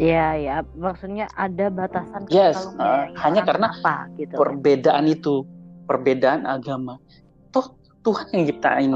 Iya 0.00 0.28
ya, 0.40 0.56
maksudnya 0.72 1.28
ada 1.36 1.68
batasan 1.68 2.24
Yes, 2.32 2.56
uh, 2.80 3.12
hanya 3.12 3.44
karena 3.44 3.68
apa 3.76 4.08
gitu. 4.16 4.40
perbedaan 4.40 5.04
itu, 5.04 5.44
perbedaan 5.84 6.48
agama. 6.48 6.96
Toh 7.52 7.76
Tuhan 8.00 8.32
yang 8.32 8.44
ciptain 8.48 8.92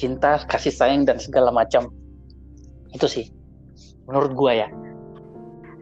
cinta, 0.00 0.40
kasih 0.48 0.72
sayang 0.72 1.04
dan 1.04 1.20
segala 1.20 1.52
macam. 1.52 1.92
Itu 2.96 3.04
sih 3.12 3.28
menurut 4.08 4.32
gua 4.32 4.64
ya. 4.64 4.68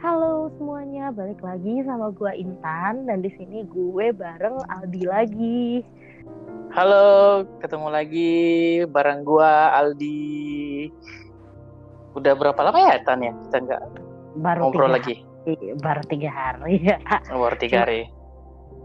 Halo 0.03 0.51
semuanya, 0.59 1.15
balik 1.15 1.39
lagi 1.39 1.87
sama 1.87 2.11
gua 2.11 2.35
Intan 2.35 3.07
dan 3.07 3.23
di 3.23 3.31
sini 3.39 3.67
gue 3.71 4.11
bareng 4.11 4.67
Aldi 4.67 5.03
lagi. 5.07 5.63
Halo, 6.75 7.47
ketemu 7.63 7.89
lagi 7.91 8.35
bareng 8.91 9.23
gua 9.23 9.79
Aldi. 9.79 10.91
Udah 12.19 12.35
berapa 12.35 12.59
lama 12.67 12.79
ya 12.83 12.99
Tan 13.07 13.23
ya 13.23 13.31
kita 13.47 13.63
nggak 13.63 14.08
Baru 14.39 14.71
ngobrol 14.71 14.89
tiga 14.89 14.97
lagi? 14.97 15.15
hari, 15.19 15.55
baru 15.81 16.03
tiga 16.07 16.31
hari 16.31 16.75
ya. 16.89 16.99
Baru 17.29 17.57
tiga 17.59 17.77
hari. 17.85 18.01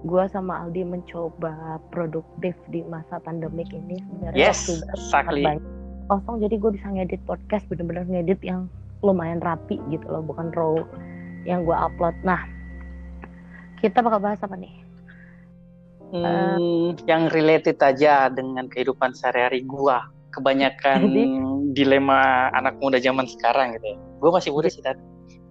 Gua 0.04 0.28
sama 0.28 0.68
Aldi 0.68 0.84
mencoba 0.84 1.80
produktif 1.88 2.56
di 2.68 2.84
masa 2.84 3.24
pandemik 3.24 3.72
ini. 3.72 4.02
Sebenarnya 4.04 4.36
Yes, 4.36 4.60
waktu 4.68 4.74
gue 4.76 4.92
exactly. 4.98 5.44
banyak 5.48 5.66
kosong 6.12 6.36
jadi 6.44 6.56
gue 6.60 6.72
bisa 6.76 6.88
ngedit 6.92 7.22
podcast 7.24 7.64
bener-bener 7.72 8.04
ngedit 8.12 8.44
yang 8.44 8.68
lumayan 9.00 9.40
rapi 9.40 9.80
gitu 9.88 10.04
loh, 10.08 10.20
bukan 10.20 10.52
raw 10.52 10.76
yang 11.48 11.64
gue 11.64 11.76
upload. 11.76 12.16
Nah, 12.24 12.44
kita 13.80 14.04
bakal 14.04 14.20
bahas 14.20 14.40
apa 14.44 14.56
nih? 14.56 14.74
Hmm, 16.14 16.94
yang 17.10 17.32
related 17.32 17.80
aja 17.82 18.30
dengan 18.30 18.68
kehidupan 18.70 19.16
sehari-hari 19.16 19.64
gua. 19.66 20.08
Kebanyakan 20.30 21.10
Jadi- 21.10 21.74
dilema 21.74 22.50
anak 22.54 22.78
muda 22.82 22.98
zaman 22.98 23.26
sekarang 23.26 23.78
gitu 23.78 23.94
ya. 23.94 23.98
Gua 24.22 24.38
masih 24.38 24.54
muda 24.54 24.70
sih 24.70 24.82
Tan. 24.82 24.98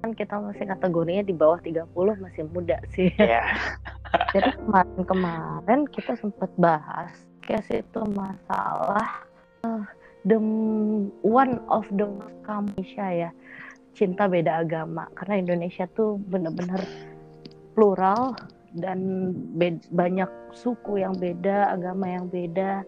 Kan 0.02 0.18
kita 0.18 0.34
masih 0.42 0.66
kategorinya 0.66 1.22
di 1.22 1.34
bawah 1.34 1.62
30 1.62 1.94
masih 1.94 2.42
muda 2.50 2.82
sih. 2.90 3.14
Ya. 3.16 3.46
Jadi 4.34 4.50
kemarin-kemarin 4.58 5.86
kita 5.88 6.18
sempat 6.18 6.50
bahas 6.58 7.14
case 7.42 7.82
itu 7.82 8.00
masalah 8.14 9.26
eh, 9.66 9.84
the 10.26 10.38
one 11.26 11.58
of 11.66 11.86
the 11.94 12.06
Indonesia 12.46 13.06
ya 13.26 13.30
cinta 13.92 14.30
beda 14.30 14.64
agama 14.64 15.10
karena 15.18 15.42
Indonesia 15.42 15.84
tuh 15.92 16.16
bener-bener 16.30 16.80
plural 17.76 18.32
dan 18.72 19.32
banyak 19.92 20.30
suku 20.56 21.04
yang 21.04 21.12
beda 21.12 21.76
agama 21.76 22.08
yang 22.08 22.24
beda 22.32 22.86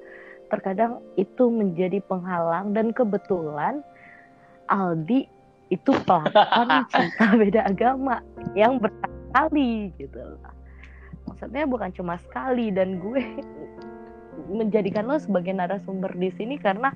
terkadang 0.49 1.03
itu 1.21 1.53
menjadi 1.53 2.01
penghalang 2.09 2.73
dan 2.73 2.95
kebetulan 2.97 3.85
Aldi 4.73 5.29
itu 5.69 5.91
pelakon 6.05 6.69
cinta 6.93 7.27
beda 7.33 7.61
agama 7.65 8.21
yang 8.53 8.77
berkali 8.77 9.91
gitu 9.97 10.19
loh 10.19 10.53
maksudnya 11.25 11.65
bukan 11.65 11.91
cuma 11.91 12.21
sekali 12.21 12.69
dan 12.69 13.01
gue 13.01 13.23
menjadikan 14.47 15.07
lo 15.07 15.17
sebagai 15.17 15.53
narasumber 15.53 16.13
di 16.13 16.29
sini 16.31 16.57
karena 16.57 16.93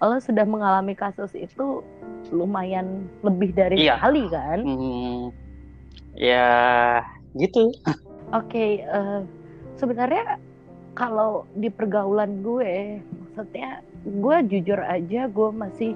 lo 0.00 0.16
sudah 0.16 0.48
mengalami 0.48 0.96
kasus 0.96 1.34
itu 1.34 1.84
lumayan 2.30 3.04
lebih 3.20 3.52
dari 3.52 3.84
Iya. 3.84 4.00
sekali 4.00 4.22
kan 4.28 4.58
Hmm, 4.64 5.20
ya 6.16 6.50
gitu. 7.34 7.68
Oke, 8.30 8.80
eh, 8.80 9.20
sebenarnya 9.74 10.38
kalau 10.94 11.44
di 11.52 11.66
pergaulan 11.66 12.40
gue, 12.40 12.98
maksudnya 13.02 13.82
gue 14.02 14.36
jujur 14.48 14.78
aja 14.78 15.26
gue 15.26 15.48
masih 15.50 15.92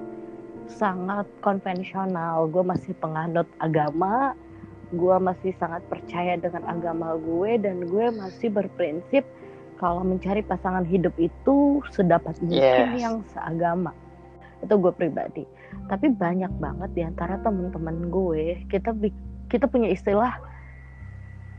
sangat 0.69 1.25
konvensional, 1.41 2.49
gue 2.49 2.63
masih 2.65 2.93
penganut 2.97 3.47
agama, 3.61 4.33
gue 4.93 5.15
masih 5.17 5.51
sangat 5.57 5.81
percaya 5.89 6.37
dengan 6.37 6.65
agama 6.69 7.17
gue 7.17 7.57
dan 7.57 7.85
gue 7.85 8.05
masih 8.13 8.53
berprinsip 8.53 9.25
kalau 9.75 10.05
mencari 10.07 10.39
pasangan 10.39 10.87
hidup 10.87 11.11
itu 11.19 11.83
sedapat 11.91 12.37
mungkin 12.39 12.95
Yes. 12.95 13.01
yang 13.01 13.15
seagama. 13.35 13.91
Itu 14.63 14.79
gue 14.79 14.93
pribadi. 14.95 15.43
Tapi 15.91 16.15
banyak 16.15 16.53
banget 16.57 16.89
di 16.95 17.01
antara 17.03 17.35
teman-teman 17.43 18.07
gue, 18.07 18.63
kita 18.71 18.95
kita 19.51 19.67
punya 19.67 19.91
istilah 19.91 20.39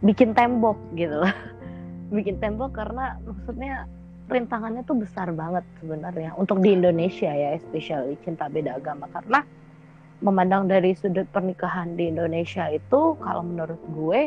bikin 0.00 0.32
tembok 0.32 0.80
gitu 0.96 1.22
loh. 1.22 1.34
bikin 2.16 2.38
tembok 2.38 2.72
karena 2.72 3.18
maksudnya 3.26 3.84
rintangannya 4.26 4.82
tuh 4.82 4.98
besar 4.98 5.30
banget 5.30 5.62
sebenarnya 5.78 6.34
untuk 6.34 6.58
di 6.58 6.74
Indonesia 6.74 7.30
ya 7.30 7.54
especially 7.54 8.18
cinta 8.26 8.50
beda 8.50 8.78
agama. 8.78 9.06
Karena 9.14 9.42
memandang 10.18 10.66
dari 10.66 10.96
sudut 10.98 11.28
pernikahan 11.30 11.94
di 11.94 12.10
Indonesia 12.10 12.66
itu 12.72 13.14
kalau 13.20 13.42
menurut 13.46 13.78
gue 13.94 14.20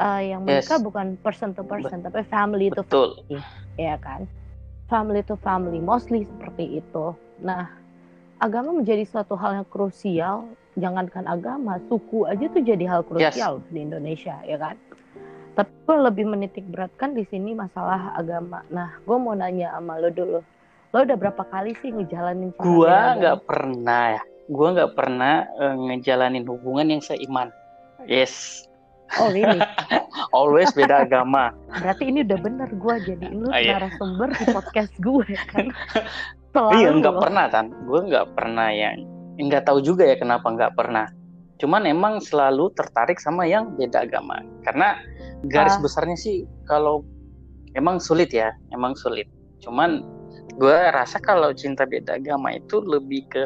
eh, 0.00 0.22
yang 0.32 0.48
Yes. 0.48 0.64
menikah 0.64 0.80
bukan 0.80 1.06
person 1.20 1.52
to 1.52 1.62
person 1.66 2.00
tapi 2.00 2.24
family 2.26 2.72
to 2.72 2.82
Betul. 2.82 3.20
ya 3.76 4.00
kan? 4.00 4.24
Family 4.88 5.20
to 5.24 5.36
family 5.40 5.80
mostly 5.80 6.24
seperti 6.24 6.80
itu. 6.80 7.12
Nah 7.44 7.68
agama 8.40 8.72
menjadi 8.74 9.04
suatu 9.06 9.36
hal 9.36 9.62
yang 9.62 9.68
krusial. 9.68 10.48
Jangankan 10.72 11.28
agama 11.28 11.76
suku 11.92 12.24
aja 12.24 12.48
tuh 12.48 12.64
jadi 12.64 12.88
hal 12.88 13.04
krusial 13.04 13.60
di 13.68 13.84
Indonesia 13.84 14.40
ya 14.48 14.56
kan 14.56 14.72
tapi 15.52 15.72
gue 15.84 15.96
lebih 16.00 16.24
menitik 16.26 16.64
beratkan 16.66 17.12
di 17.12 17.24
sini 17.28 17.52
masalah 17.52 18.14
agama 18.14 18.64
nah 18.68 18.92
gue 19.02 19.16
mau 19.16 19.32
nanya 19.32 19.72
sama 19.74 19.98
lo 19.98 20.08
dulu 20.08 20.40
lo 20.92 20.98
udah 21.00 21.16
berapa 21.16 21.42
kali 21.48 21.72
sih 21.80 21.88
ngejalanin 21.88 22.52
agama? 22.52 23.16
nggak 23.16 23.38
pernah 23.48 24.02
ya. 24.12 24.22
Gua 24.52 24.68
nggak 24.76 24.92
pernah 24.92 25.34
eh, 25.48 25.74
ngejalanin 25.88 26.44
hubungan 26.44 26.92
yang 26.92 27.00
seiman. 27.00 27.48
Yes, 28.04 28.66
oh 29.16 29.32
really 29.32 29.56
always 30.36 30.68
beda 30.72 31.08
agama. 31.08 31.56
berarti 31.80 32.12
ini 32.12 32.20
udah 32.24 32.38
bener 32.40 32.68
gue 32.68 32.94
jadi 33.08 33.26
lu 33.32 33.48
Ah, 33.48 33.60
iya. 33.60 33.80
narasumber 33.80 34.36
di 34.36 34.44
podcast 34.52 34.92
gue 35.00 35.26
kan 35.48 35.72
selalu 36.52 36.76
Iya 36.76 36.88
nggak 37.00 37.16
pernah 37.16 37.44
kan, 37.48 37.66
gue 37.72 38.00
nggak 38.12 38.26
pernah 38.36 38.68
yang 38.68 38.96
nggak 39.40 39.64
tahu 39.64 39.78
juga 39.80 40.04
ya 40.04 40.16
kenapa 40.20 40.44
nggak 40.44 40.76
pernah. 40.76 41.08
Cuman 41.56 41.88
emang 41.88 42.20
selalu 42.20 42.68
tertarik 42.76 43.16
sama 43.16 43.48
yang 43.48 43.72
beda 43.78 44.04
agama. 44.04 44.44
Karena 44.60 44.98
garis 45.48 45.74
Ah. 45.78 45.82
besarnya 45.82 46.14
sih 46.14 46.46
kalau 46.66 47.02
emang 47.74 47.98
sulit 47.98 48.30
ya, 48.30 48.52
emang 48.70 48.94
sulit. 48.94 49.26
Cuman 49.62 50.02
gue 50.58 50.78
rasa 50.92 51.18
kalau 51.18 51.50
cinta 51.56 51.88
beda 51.88 52.18
agama 52.20 52.52
itu 52.52 52.82
lebih 52.82 53.26
ke 53.30 53.42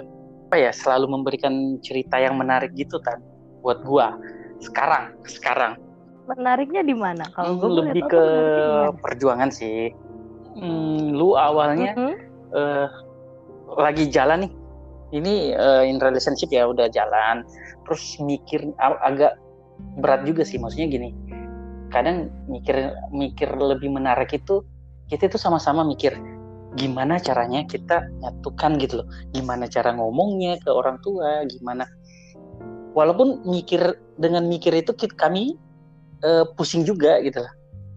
apa 0.47 0.57
ya, 0.59 0.71
selalu 0.75 1.11
memberikan 1.11 1.79
cerita 1.83 2.19
yang 2.19 2.39
menarik 2.39 2.71
gitu 2.75 2.99
kan 3.03 3.19
buat 3.63 3.83
gue 3.83 4.07
sekarang, 4.63 5.13
sekarang. 5.27 5.75
menariknya 6.27 6.83
di 6.83 6.91
mana 6.91 7.23
kalau 7.39 7.55
gue 7.55 7.71
boleh 7.71 7.79
lebih 7.95 8.03
ke 8.11 8.25
perjuangan 8.99 9.47
sih. 9.47 9.95
Hmm, 10.59 11.15
lu 11.15 11.39
awalnya 11.39 11.95
Mhm. 11.95 12.13
eh 12.51 12.89
lagi 13.79 14.11
jalan 14.11 14.43
nih 14.43 14.53
ini 15.15 15.35
eh, 15.55 15.87
in 15.87 16.03
relationship 16.03 16.51
ya 16.51 16.67
udah 16.67 16.91
jalan 16.91 17.47
terus 17.87 18.19
mikir 18.19 18.75
agak 18.83 19.39
berat 20.03 20.27
juga 20.27 20.43
sih 20.43 20.59
maksudnya 20.59 20.91
gini 20.91 21.15
kadang 21.93 22.31
mikir 22.51 22.93
mikir 23.15 23.49
lebih 23.55 23.91
menarik 23.93 24.33
itu 24.35 24.63
kita 25.07 25.31
itu 25.31 25.39
sama-sama 25.39 25.87
mikir 25.87 26.19
gimana 26.77 27.17
caranya 27.17 27.65
kita 27.65 28.05
nyatukan 28.21 28.77
gitu 28.83 29.01
loh. 29.01 29.09
Gimana 29.33 29.65
cara 29.65 29.97
ngomongnya 29.97 30.61
ke 30.61 30.69
orang 30.69 31.01
tua 31.01 31.47
gimana. 31.49 31.89
Walaupun 32.93 33.45
mikir 33.49 33.97
dengan 34.21 34.45
mikir 34.45 34.73
itu 34.77 34.93
kit- 34.93 35.17
kami 35.17 35.57
eh, 36.25 36.45
pusing 36.57 36.85
juga 36.85 37.21
gitu 37.25 37.41
loh 37.41 37.53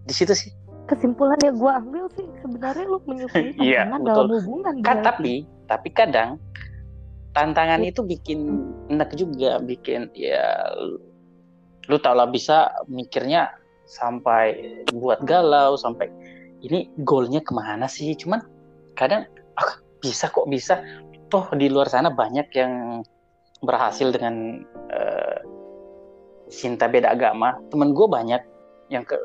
di 0.06 0.14
situ 0.16 0.32
sih. 0.32 0.52
Kesimpulan 0.88 1.38
yang 1.44 1.54
gue 1.60 1.70
ambil 1.70 2.04
sih 2.18 2.26
sebenarnya 2.42 2.84
lu 2.88 2.98
menyukai 3.06 3.52
Iya, 3.62 3.86
betul. 3.86 4.06
dalam 4.06 4.28
hubungan 4.42 4.74
kan 4.82 4.96
tapi 5.04 5.44
tapi 5.70 5.88
kadang 5.94 6.40
tantangan 7.30 7.84
itu 7.86 8.02
bikin 8.02 8.64
enak 8.90 9.14
juga 9.14 9.62
bikin 9.62 10.10
ya 10.18 10.66
lu- 10.80 10.98
lu 11.86 11.96
tau 12.02 12.14
lah 12.18 12.26
bisa 12.26 12.70
mikirnya 12.90 13.50
sampai 13.90 14.54
buat 14.94 15.18
galau 15.26 15.74
sampai 15.74 16.06
ini 16.62 16.86
goalnya 17.02 17.42
ke 17.42 17.50
mana 17.50 17.90
sih 17.90 18.14
cuman 18.14 18.38
kadang 18.94 19.26
ah, 19.58 19.74
bisa 19.98 20.30
kok 20.30 20.46
bisa 20.46 20.78
toh 21.26 21.46
di 21.58 21.66
luar 21.66 21.90
sana 21.90 22.10
banyak 22.10 22.46
yang 22.54 23.02
berhasil 23.66 24.14
dengan 24.14 24.62
eh, 24.94 25.38
cinta 26.50 26.86
beda 26.86 27.14
agama 27.14 27.58
temen 27.70 27.90
gue 27.92 28.06
banyak 28.06 28.42
yang 28.90 29.02
ke 29.02 29.18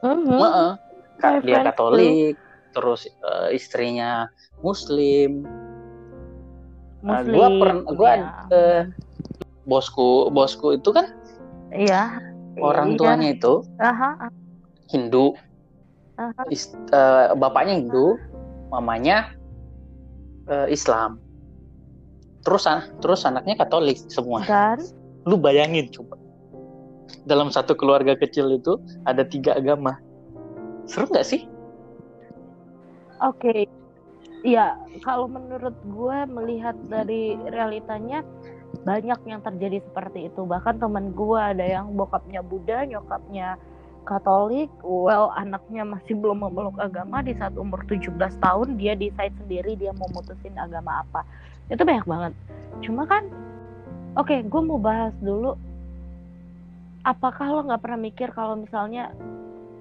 Mhm. 0.00 0.40
My 0.40 0.80
Kak, 1.20 1.44
dia 1.44 1.60
friends 1.60 1.68
Katolik, 1.76 2.34
terus 2.72 3.04
eh, 3.04 3.48
istrinya 3.52 4.24
Muslim. 4.64 5.44
Nah, 7.04 7.20
Muslim 7.20 7.36
gua 7.36 7.48
pern- 7.60 7.86
gua, 7.92 8.12
ya. 8.16 8.28
eh, 8.48 8.82
Bosku, 9.68 10.32
bosku 10.32 10.80
itu 10.80 10.88
kan 10.88 11.12
iya 11.68 12.16
orang 12.60 12.94
Iya. 12.94 12.98
tuanya 12.98 13.28
itu 13.32 13.54
Aha, 13.76 14.10
Hindu, 14.88 15.34
aha. 16.16 16.42
is- 16.48 16.70
eh, 16.92 17.26
bapaknya 17.34 17.80
Hindu, 17.80 18.16
mamanya 18.68 19.32
eh, 20.46 20.66
Islam. 20.68 21.18
Terus 22.40 22.64
an- 22.64 22.88
terus 22.98 23.22
anaknya 23.22 23.54
Katolik 23.54 24.00
semua. 24.08 24.40
dan 24.44 24.80
lu 25.28 25.36
bayangin 25.36 25.86
coba 25.92 26.16
dalam 27.22 27.52
satu 27.52 27.76
keluarga 27.76 28.16
kecil 28.16 28.48
itu 28.50 28.80
ada 29.04 29.20
tiga 29.20 29.52
agama 29.52 30.00
seru 30.88 31.04
nggak 31.04 31.26
sih 31.28 31.44
oke 33.20 33.36
okay. 33.36 33.68
ya 34.40 34.72
kalau 35.04 35.28
menurut 35.28 35.76
gue 35.84 36.18
melihat 36.32 36.72
dari 36.88 37.36
realitanya 37.46 38.24
banyak 38.86 39.20
yang 39.26 39.40
terjadi 39.44 39.82
seperti 39.84 40.32
itu 40.32 40.46
bahkan 40.46 40.78
teman 40.78 41.12
gue 41.12 41.36
ada 41.36 41.62
yang 41.62 41.92
bokapnya 41.94 42.40
Buddha 42.40 42.86
nyokapnya 42.86 43.60
Katolik, 44.08 44.72
well 44.80 45.28
anaknya 45.36 45.84
masih 45.84 46.16
belum 46.16 46.40
memeluk 46.40 46.76
agama 46.80 47.20
di 47.20 47.36
saat 47.36 47.52
umur 47.54 47.84
17 47.84 48.16
tahun 48.40 48.80
dia 48.80 48.96
decide 48.96 49.36
sendiri 49.44 49.76
dia 49.76 49.92
mau 49.92 50.08
mutusin 50.10 50.56
agama 50.56 51.04
apa. 51.04 51.20
Itu 51.68 51.84
banyak 51.84 52.08
banget. 52.08 52.32
Cuma 52.80 53.04
kan, 53.04 53.28
oke 54.16 54.32
okay, 54.32 54.40
gue 54.40 54.62
mau 54.64 54.80
bahas 54.80 55.12
dulu. 55.20 55.54
Apakah 57.04 57.46
lo 57.52 57.60
nggak 57.68 57.82
pernah 57.84 58.00
mikir 58.00 58.28
kalau 58.32 58.56
misalnya 58.56 59.12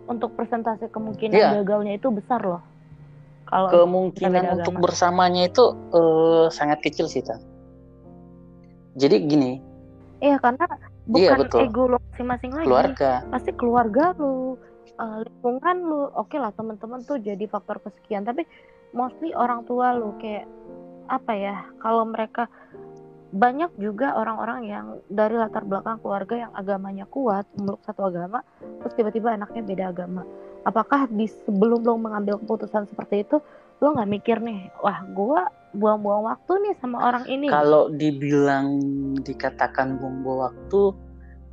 untuk 0.06 0.36
persentase 0.36 0.91
kemungkinan 0.91 1.39
yeah. 1.39 1.56
gagalnya 1.63 1.95
itu 1.95 2.12
besar 2.12 2.44
loh? 2.44 2.63
Kalau 3.50 3.71
kemungkinan 3.71 4.62
untuk 4.62 4.77
bersamanya 4.77 5.50
itu 5.50 5.74
uh, 5.95 6.53
sangat 6.53 6.86
kecil 6.86 7.09
sih, 7.09 7.25
Tan. 7.25 7.41
Jadi 8.97 9.15
gini. 9.27 9.51
Iya 10.19 10.38
karena 10.41 10.65
bukan 11.07 11.21
iya, 11.21 11.31
betul. 11.39 11.59
ego 11.63 11.83
lo 11.88 11.97
masing-masing 12.12 12.51
lagi. 12.56 12.68
Keluarga. 12.68 13.12
Pasti 13.31 13.51
keluarga 13.56 14.03
lu 14.19 14.59
uh, 15.00 15.18
lingkungan 15.24 15.77
lu 15.86 16.01
oke 16.12 16.27
okay 16.27 16.39
lah 16.41 16.51
teman-teman 16.56 17.01
tuh 17.06 17.18
jadi 17.21 17.45
faktor 17.47 17.80
kesekian. 17.83 18.27
Tapi 18.27 18.44
mostly 18.91 19.31
orang 19.38 19.63
tua 19.63 19.95
lu 19.95 20.15
kayak 20.19 20.50
apa 21.09 21.31
ya 21.33 21.56
kalau 21.81 22.06
mereka 22.06 22.45
banyak 23.30 23.69
juga 23.77 24.18
orang-orang 24.18 24.65
yang 24.65 24.86
dari 25.06 25.38
latar 25.38 25.62
belakang 25.62 26.01
keluarga 26.01 26.50
yang 26.50 26.51
agamanya 26.57 27.06
kuat 27.06 27.45
memeluk 27.53 27.81
satu 27.86 28.09
agama 28.09 28.41
terus 28.81 28.94
tiba-tiba 28.97 29.38
anaknya 29.38 29.62
beda 29.62 29.86
agama. 29.94 30.24
Apakah 30.65 31.07
di 31.07 31.30
sebelum 31.30 31.86
lo 31.86 31.95
mengambil 31.95 32.41
keputusan 32.41 32.89
seperti 32.89 33.24
itu 33.24 33.38
lo 33.80 33.95
nggak 33.95 34.09
mikir 34.12 34.38
nih 34.44 34.68
wah 34.83 35.06
gue 35.07 35.41
buang-buang 35.74 36.25
waktu 36.25 36.51
nih 36.66 36.74
sama 36.81 36.98
orang 37.12 37.25
ini. 37.30 37.48
Kalau 37.50 37.94
dibilang 37.94 38.68
dikatakan 39.21 40.01
buang-buang 40.01 40.50
waktu 40.50 40.81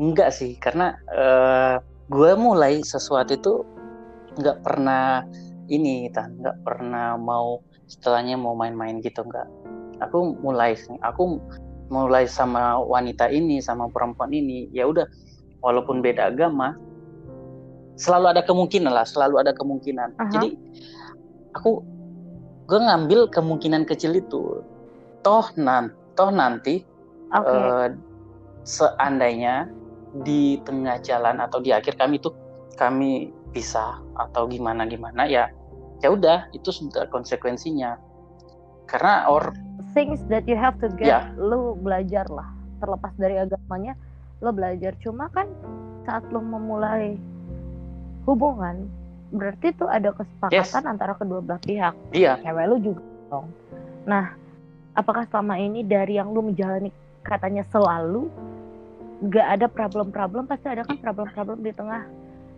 enggak 0.01 0.31
sih. 0.33 0.57
Karena 0.57 0.97
uh, 1.13 1.77
eh, 1.77 1.77
gue 2.09 2.33
mulai 2.39 2.81
sesuatu 2.81 3.37
itu 3.37 3.55
nggak 4.41 4.65
pernah 4.65 5.25
ini 5.69 6.09
tan. 6.13 6.41
Nggak 6.41 6.59
pernah 6.65 7.21
mau 7.21 7.61
setelahnya 7.87 8.41
mau 8.41 8.57
main-main 8.57 9.05
gitu 9.05 9.25
enggak. 9.25 9.49
Aku 10.01 10.37
mulai 10.41 10.77
aku 11.05 11.41
mulai 11.87 12.27
sama 12.27 12.81
wanita 12.83 13.31
ini 13.31 13.62
sama 13.62 13.89
perempuan 13.93 14.33
ini 14.33 14.69
ya 14.73 14.89
udah. 14.89 15.05
Walaupun 15.65 16.05
beda 16.05 16.31
agama 16.31 16.77
selalu 17.97 18.37
ada 18.37 18.43
kemungkinan 18.45 18.93
lah 18.93 19.09
selalu 19.09 19.41
ada 19.41 19.53
kemungkinan. 19.57 20.15
Uh 20.17 20.21
-huh. 20.21 20.31
jadi 20.31 20.49
aku 21.57 21.96
gue 22.67 22.79
ngambil 22.83 23.31
kemungkinan 23.31 23.87
kecil 23.87 24.19
itu 24.19 24.61
toh 25.23 25.47
nan 25.55 25.95
toh 26.19 26.35
nanti 26.35 26.83
okay. 27.31 27.47
uh, 27.47 27.87
eh, 27.87 27.89
seandainya 28.67 29.71
di 30.27 30.59
tengah 30.67 30.99
jalan 31.03 31.39
atau 31.39 31.63
di 31.63 31.71
akhir 31.71 31.95
kami 31.95 32.19
itu 32.19 32.35
kami 32.75 33.31
bisa 33.55 34.03
atau 34.19 34.51
gimana 34.51 34.85
gimana 34.85 35.25
ya 35.25 35.49
ya 36.05 36.13
udah 36.13 36.51
itu 36.53 36.69
sudah 36.69 37.09
konsekuensinya 37.09 37.97
karena 38.91 39.25
or 39.31 39.55
things 39.97 40.21
that 40.29 40.45
you 40.45 40.59
have 40.59 40.77
to 40.83 40.91
get 40.99 41.09
yeah. 41.09 41.25
lu 41.39 41.79
belajar 41.81 42.27
lah 42.29 42.47
terlepas 42.83 43.12
dari 43.17 43.41
agamanya 43.41 43.97
lo 44.45 44.53
belajar 44.53 44.93
cuma 45.01 45.33
kan 45.33 45.49
saat 46.05 46.27
lo 46.29 46.45
memulai 46.45 47.17
hubungan 48.29 48.91
berarti 49.34 49.75
tuh 49.75 49.90
ada 49.90 50.14
kesepakatan 50.14 50.82
yes. 50.82 50.93
antara 50.93 51.19
kedua 51.19 51.43
belah 51.43 51.61
pihak. 51.62 51.94
Iya. 52.14 52.38
Cewek 52.43 52.64
lu 52.70 52.76
juga 52.93 53.02
dong. 53.31 53.46
Nah, 54.06 54.34
apakah 54.94 55.26
selama 55.28 55.58
ini 55.58 55.82
dari 55.82 56.17
yang 56.17 56.31
lu 56.31 56.46
menjalani 56.46 56.94
katanya 57.26 57.67
selalu 57.69 58.31
gak 59.32 59.46
ada 59.58 59.67
problem-problem 59.67 60.46
pasti 60.46 60.69
ada 60.69 60.84
kan 60.84 61.00
problem-problem 61.00 61.64
di 61.64 61.73
tengah 61.73 62.05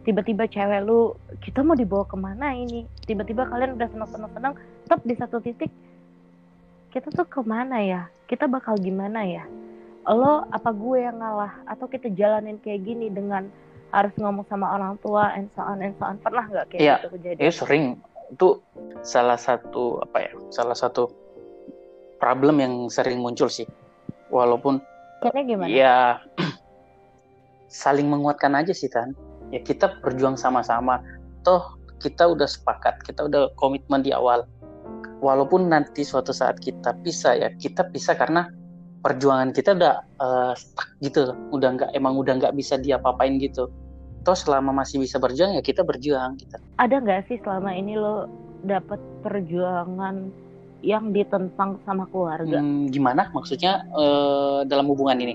tiba-tiba 0.02 0.48
cewek 0.50 0.80
lu 0.84 1.14
kita 1.44 1.62
mau 1.62 1.78
dibawa 1.78 2.04
ke 2.08 2.16
mana 2.18 2.52
ini 2.56 2.84
tiba-tiba 3.04 3.46
kalian 3.46 3.76
udah 3.78 3.88
senang-senang 3.92 4.54
tetap 4.84 5.00
di 5.04 5.14
satu 5.14 5.36
titik 5.38 5.70
kita 6.90 7.12
tuh 7.12 7.28
ke 7.28 7.40
mana 7.44 7.78
ya 7.84 8.02
kita 8.26 8.50
bakal 8.50 8.74
gimana 8.80 9.22
ya 9.22 9.44
lo 10.08 10.48
apa 10.48 10.72
gue 10.72 11.04
yang 11.04 11.20
ngalah 11.20 11.52
atau 11.68 11.84
kita 11.84 12.08
jalanin 12.16 12.56
kayak 12.64 12.80
gini 12.88 13.12
dengan 13.12 13.52
harus 13.88 14.12
ngomong 14.20 14.44
sama 14.52 14.76
orang 14.76 15.00
tua 15.00 15.32
and 15.32 15.49
so 15.56 15.64
on 15.64 15.81
and 15.81 15.96
so 15.96 16.05
on. 16.05 16.20
Pernah 16.20 16.44
nggak 16.49 16.67
kayak 16.73 16.81
ya, 16.81 16.94
gitu 17.00 17.08
kejadian? 17.17 17.40
Iya 17.40 17.52
sering. 17.52 17.85
Itu 18.29 18.49
salah 19.00 19.40
satu 19.40 20.05
apa 20.05 20.29
ya 20.29 20.32
salah 20.52 20.76
satu 20.76 21.08
problem 22.20 22.61
yang 22.61 22.75
sering 22.93 23.23
muncul 23.25 23.49
sih. 23.49 23.64
Walaupun 24.29 24.81
gimana? 25.25 25.69
Ya 25.73 26.20
saling 27.82 28.08
menguatkan 28.08 28.52
aja 28.56 28.73
sih 28.76 28.93
kan 28.93 29.17
ya 29.49 29.64
kita 29.64 30.00
berjuang 30.05 30.37
sama-sama. 30.37 31.00
Toh 31.46 31.81
kita 31.99 32.29
udah 32.29 32.46
sepakat 32.46 33.00
kita 33.08 33.25
udah 33.25 33.49
komitmen 33.56 34.05
di 34.05 34.12
awal. 34.12 34.44
Walaupun 35.19 35.67
nanti 35.67 36.06
suatu 36.06 36.31
saat 36.31 36.62
kita 36.62 36.94
pisah 37.02 37.35
ya 37.35 37.49
kita 37.56 37.88
pisah 37.90 38.14
karena 38.14 38.52
perjuangan 38.98 39.54
kita 39.54 39.78
udah 39.78 39.94
uh, 40.18 40.52
stuck 40.58 40.90
gitu 40.98 41.34
udah 41.54 41.68
nggak 41.78 41.90
emang 41.94 42.18
udah 42.18 42.38
nggak 42.38 42.54
bisa 42.54 42.76
diapa-apain 42.76 43.38
gitu. 43.38 43.70
Toh 44.26 44.36
selama 44.36 44.74
masih 44.74 45.00
bisa 45.00 45.16
berjuang 45.16 45.54
ya 45.54 45.62
kita 45.62 45.86
berjuang 45.86 46.36
gitu. 46.42 46.58
Ada 46.82 47.00
nggak 47.00 47.30
sih 47.30 47.38
selama 47.40 47.70
ini 47.72 47.94
lo 47.94 48.26
dapat 48.66 48.98
perjuangan 49.22 50.28
yang 50.82 51.10
ditentang 51.10 51.78
sama 51.82 52.06
keluarga? 52.10 52.58
Hmm, 52.58 52.90
gimana? 52.90 53.30
Maksudnya 53.34 53.86
uh, 53.94 54.62
dalam 54.66 54.86
hubungan 54.90 55.18
ini? 55.18 55.34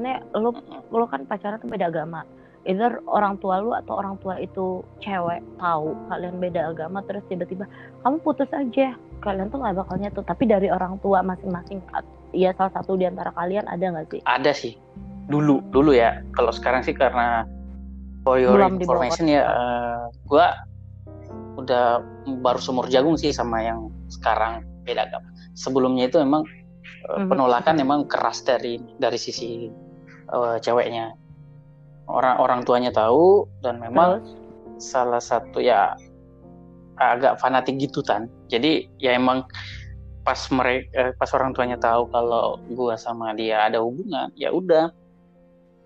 Ini 0.00 0.36
lo 0.36 0.52
lo 0.92 1.04
kan 1.08 1.24
pacaran 1.24 1.60
tuh 1.60 1.72
beda 1.72 1.88
agama 1.88 2.24
either 2.66 2.98
orang 3.06 3.38
tua 3.38 3.62
lu 3.62 3.70
atau 3.72 3.96
orang 4.02 4.18
tua 4.20 4.36
itu 4.42 4.82
cewek 5.00 5.40
tahu 5.62 5.94
kalian 6.10 6.42
beda 6.42 6.74
agama 6.74 7.00
terus 7.06 7.22
tiba-tiba 7.30 7.70
kamu 8.02 8.18
putus 8.26 8.50
aja 8.50 8.98
kalian 9.22 9.48
tuh 9.48 9.62
nggak 9.62 9.78
bakalnya 9.80 10.10
tuh 10.12 10.26
tapi 10.26 10.50
dari 10.50 10.68
orang 10.68 10.98
tua 11.00 11.22
masing-masing 11.22 11.80
ya 12.36 12.52
salah 12.52 12.72
satu 12.76 13.00
di 13.00 13.08
antara 13.08 13.32
kalian 13.32 13.64
ada 13.66 13.84
nggak 13.88 14.06
sih? 14.12 14.20
Ada 14.28 14.52
sih. 14.52 14.72
Dulu 15.32 15.72
dulu 15.72 15.96
ya. 15.96 16.22
Kalau 16.36 16.52
sekarang 16.52 16.84
sih 16.84 16.92
karena 16.92 17.48
for 18.22 18.36
your 18.36 18.54
Belum 18.58 18.76
information 18.76 19.30
ya 19.30 19.42
uh, 19.42 19.50
eh, 19.50 20.02
gue 20.28 20.46
udah 21.56 22.04
baru 22.44 22.60
sumur 22.60 22.86
jagung 22.92 23.16
sih 23.16 23.32
sama 23.32 23.64
yang 23.64 23.88
sekarang 24.12 24.62
beda 24.84 25.08
agama. 25.08 25.28
Sebelumnya 25.56 26.12
itu 26.12 26.20
memang 26.20 26.44
uh, 27.10 27.24
penolakan 27.26 27.80
memang 27.80 28.04
keras 28.06 28.44
dari 28.44 28.78
dari 29.00 29.18
sisi 29.18 29.72
uh, 30.30 30.60
ceweknya 30.60 31.16
orang 32.06 32.36
orang 32.38 32.60
tuanya 32.62 32.90
tahu 32.94 33.46
dan 33.62 33.82
memang 33.82 34.22
Terus? 34.22 34.92
salah 34.94 35.22
satu 35.22 35.58
ya 35.58 35.94
agak 36.96 37.36
fanatik 37.42 37.76
gitu 37.76 38.00
kan 38.00 38.30
jadi 38.48 38.88
ya 38.96 39.14
emang 39.18 39.44
pas 40.26 40.38
mereka 40.50 40.90
eh, 40.96 41.12
pas 41.14 41.30
orang 41.36 41.54
tuanya 41.54 41.78
tahu 41.78 42.10
kalau 42.10 42.58
gua 42.74 42.98
sama 42.98 43.30
dia 43.36 43.68
ada 43.68 43.78
hubungan 43.78 44.32
ya 44.34 44.50
udah 44.50 44.90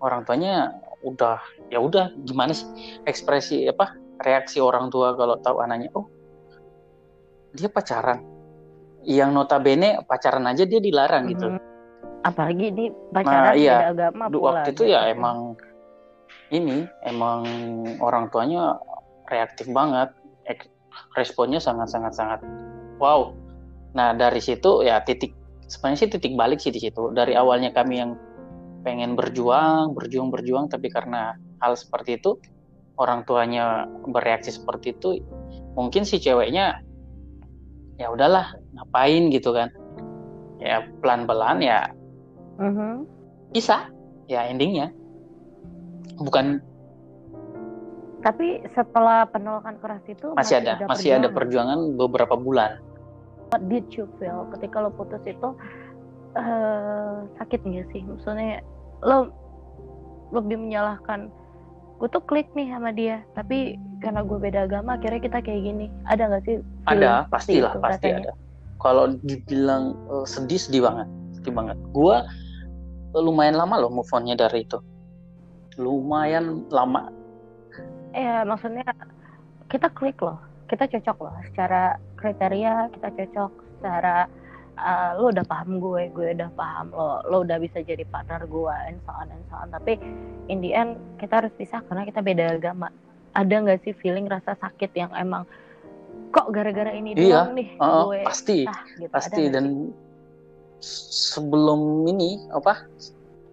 orang 0.01 0.25
tuanya 0.25 0.73
udah 1.05 1.37
ya 1.69 1.77
udah 1.81 2.13
gimana 2.25 2.53
sih 2.53 2.65
ekspresi 3.05 3.69
apa 3.69 3.93
reaksi 4.21 4.61
orang 4.61 4.89
tua 4.89 5.13
kalau 5.17 5.37
tahu 5.41 5.61
anaknya 5.61 5.93
oh 5.97 6.09
dia 7.53 7.67
pacaran 7.67 8.21
yang 9.05 9.33
notabene 9.33 10.01
pacaran 10.05 10.45
aja 10.45 10.63
dia 10.65 10.77
dilarang 10.77 11.25
gitu. 11.29 11.49
hmm. 11.49 11.57
gitu 11.57 11.69
apalagi 12.21 12.67
di 12.69 12.85
pacaran 13.09 13.53
nah, 13.53 13.57
iya, 13.57 13.89
agama 13.89 14.29
pula 14.29 14.61
waktu 14.61 14.77
itu 14.77 14.85
gitu. 14.85 14.93
ya 14.93 15.09
emang 15.09 15.57
ini 16.51 16.85
emang 17.07 17.47
orang 18.03 18.27
tuanya 18.29 18.77
reaktif 19.31 19.71
banget 19.71 20.11
responnya 21.15 21.59
sangat 21.59 21.87
sangat 21.87 22.13
sangat 22.15 22.39
wow 22.99 23.31
Nah 23.91 24.15
dari 24.15 24.39
situ 24.39 24.83
ya 24.83 25.03
titik 25.03 25.35
sebenarnya 25.67 25.99
sih 26.07 26.09
titik 26.11 26.33
balik 26.35 26.59
sih 26.63 26.71
di 26.71 26.79
situ. 26.79 27.11
Dari 27.11 27.35
awalnya 27.35 27.71
kami 27.75 27.99
yang 27.99 28.15
pengen 28.81 29.13
berjuang, 29.13 29.93
berjuang, 29.93 30.33
berjuang, 30.33 30.65
tapi 30.71 30.89
karena 30.89 31.37
hal 31.61 31.77
seperti 31.77 32.17
itu 32.17 32.39
orang 32.97 33.23
tuanya 33.25 33.85
bereaksi 34.09 34.51
seperti 34.53 34.93
itu, 34.97 35.21
mungkin 35.77 36.03
si 36.05 36.17
ceweknya 36.17 36.81
ya 37.99 38.09
udahlah 38.09 38.55
ngapain 38.77 39.29
gitu 39.29 39.53
kan? 39.53 39.69
Ya 40.61 40.85
pelan-pelan 41.01 41.57
ya 41.65 41.89
uh-huh. 42.61 43.01
bisa 43.49 43.89
ya 44.29 44.45
endingnya 44.45 44.93
bukan. 46.19 46.61
Tapi 48.21 48.61
setelah 48.77 49.25
penolakan 49.25 49.81
keras 49.81 50.05
itu 50.05 50.29
masih, 50.37 50.37
masih 50.37 50.55
ada, 50.61 50.71
ada 50.77 50.85
masih 50.85 51.09
ada 51.17 51.27
perjuangan? 51.33 51.79
beberapa 51.97 52.37
bulan. 52.37 52.77
What 53.49 53.65
did 53.65 53.89
you 53.97 54.05
feel 54.21 54.45
ketika 54.53 54.77
lo 54.77 54.93
putus 54.93 55.25
itu 55.25 55.57
uh, 56.37 57.25
sakit 57.41 57.65
nggak 57.65 57.89
sih? 57.89 58.05
Maksudnya 58.05 58.61
lo 59.01 59.33
lebih 60.31 60.61
menyalahkan 60.61 61.33
gue 61.97 62.09
tuh 62.09 62.23
klik 62.25 62.49
nih 62.57 62.65
sama 62.73 62.89
dia 62.89 63.21
tapi 63.37 63.77
karena 64.01 64.25
gue 64.25 64.37
beda 64.41 64.65
agama 64.65 64.97
akhirnya 64.97 65.21
kita 65.21 65.37
kayak 65.41 65.61
gini. 65.65 65.85
Ada 66.05 66.29
nggak 66.29 66.43
sih 66.45 66.55
ada 66.85 67.25
pastilah 67.29 67.73
itu, 67.73 67.81
pasti 67.81 68.07
rasanya? 68.09 68.21
ada. 68.21 68.31
Kalau 68.81 69.05
dibilang 69.25 69.97
uh, 70.09 70.25
sedih 70.29 70.61
sedih 70.61 70.85
banget 70.85 71.09
sedih 71.41 71.53
banget. 71.57 71.77
Gue 71.89 72.21
uh, 73.17 73.21
lumayan 73.21 73.57
lama 73.57 73.81
loh 73.81 73.89
move 73.89 74.09
onnya 74.13 74.37
dari 74.37 74.61
itu 74.61 74.77
lumayan 75.79 76.67
lama. 76.67 77.11
Ya 78.11 78.43
maksudnya 78.43 78.83
kita 79.71 79.87
klik 79.95 80.19
loh. 80.19 80.39
Kita 80.67 80.87
cocok 80.87 81.17
loh. 81.23 81.35
Secara 81.51 81.95
kriteria 82.19 82.91
kita 82.95 83.07
cocok. 83.11 83.51
Secara 83.79 84.27
uh, 84.75 85.11
lo 85.19 85.31
udah 85.31 85.45
paham 85.47 85.79
gue 85.79 86.11
gue 86.11 86.27
udah 86.35 86.49
paham 86.55 86.91
lo 86.91 87.23
lo 87.27 87.37
udah 87.43 87.57
bisa 87.59 87.79
jadi 87.83 88.03
partner 88.07 88.43
gue 88.47 88.75
and 88.87 88.99
so 89.07 89.11
on 89.15 89.27
and 89.31 89.43
so 89.47 89.55
on. 89.55 89.71
Tapi 89.71 89.99
in 90.51 90.59
the 90.59 90.75
end 90.75 90.99
kita 91.19 91.43
harus 91.43 91.53
pisah 91.55 91.79
karena 91.87 92.03
kita 92.03 92.19
beda 92.19 92.59
agama. 92.59 92.91
Ada 93.31 93.63
nggak 93.63 93.87
sih 93.87 93.95
feeling 93.95 94.27
rasa 94.27 94.59
sakit 94.59 94.91
yang 94.91 95.11
emang 95.15 95.47
kok 96.31 96.47
gara-gara 96.51 96.91
ini 96.95 97.15
iya, 97.15 97.47
doang 97.47 97.51
nih 97.55 97.69
uh, 97.79 98.03
gue? 98.11 98.19
pasti. 98.27 98.57
Ah, 98.67 98.83
gitu. 98.99 99.11
pasti 99.11 99.43
dan 99.51 99.91
sebelum 100.81 102.09
ini 102.09 102.41
apa 102.49 102.83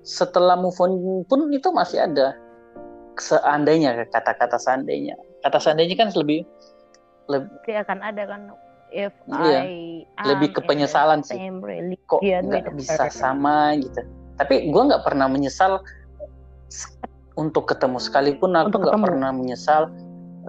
setelah 0.09 0.57
move 0.57 0.81
on 0.81 0.97
pun 1.29 1.53
itu 1.53 1.69
masih 1.69 2.09
ada. 2.09 2.33
Seandainya 3.21 4.09
kata-kata 4.09 4.57
seandainya. 4.57 5.21
Kata 5.45 5.61
seandainya 5.61 6.01
kan 6.01 6.09
lebih 6.17 6.49
lebih 7.29 7.77
akan 7.85 8.01
ada 8.01 8.25
kan 8.25 8.41
if 8.89 9.13
iya. 9.29 9.61
I 9.69 10.25
lebih 10.25 10.57
ke 10.57 10.65
penyesalan 10.65 11.21
sih. 11.21 11.37
kok 12.09 12.25
nggak 12.25 12.73
bisa 12.73 13.13
sama 13.13 13.77
gitu. 13.77 14.01
Tapi 14.41 14.73
gue 14.73 14.83
nggak 14.89 15.05
pernah 15.05 15.29
menyesal. 15.29 15.85
Untuk 17.39 17.71
ketemu 17.71 18.03
sekalipun 18.03 18.51
aku 18.59 18.83
nggak 18.83 18.99
pernah 18.99 19.31
menyesal 19.31 19.95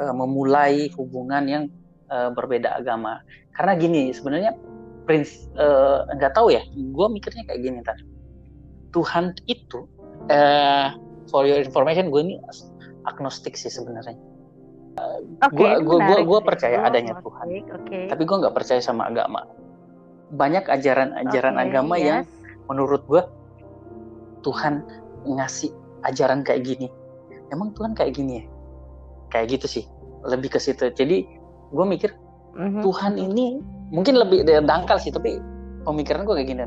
uh, 0.02 0.10
memulai 0.10 0.90
hubungan 0.98 1.46
yang 1.46 1.64
uh, 2.10 2.34
berbeda 2.34 2.74
agama. 2.74 3.22
Karena 3.54 3.78
gini 3.78 4.10
sebenarnya 4.10 4.58
prince 5.06 5.46
uh, 5.60 6.10
nggak 6.18 6.34
tahu 6.34 6.50
ya. 6.50 6.66
Gue 6.74 7.08
mikirnya 7.14 7.46
kayak 7.46 7.62
gini 7.62 7.86
tadi 7.86 8.19
Tuhan 8.92 9.38
itu 9.46 9.86
uh, 10.30 10.96
for 11.30 11.46
your 11.46 11.62
information 11.62 12.10
gue 12.10 12.22
ini 12.26 12.36
agnostik 13.06 13.54
sih 13.56 13.70
sebenarnya 13.70 14.18
Okay, 15.40 15.80
gue 15.80 15.98
gue 16.04 16.20
gue 16.28 16.40
percaya 16.44 16.84
adanya 16.84 17.16
Tuhan, 17.24 17.48
okay. 17.72 18.12
tapi 18.12 18.24
gue 18.28 18.38
nggak 18.44 18.52
percaya 18.52 18.84
sama 18.84 19.08
agama. 19.08 19.48
Banyak 20.36 20.68
ajaran-ajaran 20.68 21.56
okay, 21.56 21.66
agama 21.72 21.96
yes. 21.96 22.04
yang 22.04 22.20
menurut 22.68 23.02
gue 23.08 23.24
Tuhan 24.44 24.84
ngasih 25.24 25.72
ajaran 26.04 26.44
kayak 26.44 26.68
gini. 26.68 26.88
Emang 27.56 27.72
Tuhan 27.72 27.96
kayak 27.96 28.20
gini 28.20 28.44
ya? 28.44 28.46
Kayak 29.32 29.60
gitu 29.60 29.80
sih, 29.80 29.86
lebih 30.28 30.52
ke 30.52 30.60
situ. 30.60 30.92
Jadi 30.92 31.24
gue 31.72 31.86
mikir 31.88 32.12
mm-hmm. 32.60 32.84
Tuhan 32.84 33.14
ini 33.16 33.64
mungkin 33.96 34.20
lebih 34.20 34.44
dangkal 34.44 35.00
sih, 35.00 35.16
tapi 35.16 35.40
pemikiran 35.88 36.28
gue 36.28 36.36
kayak 36.36 36.50
gini. 36.52 36.62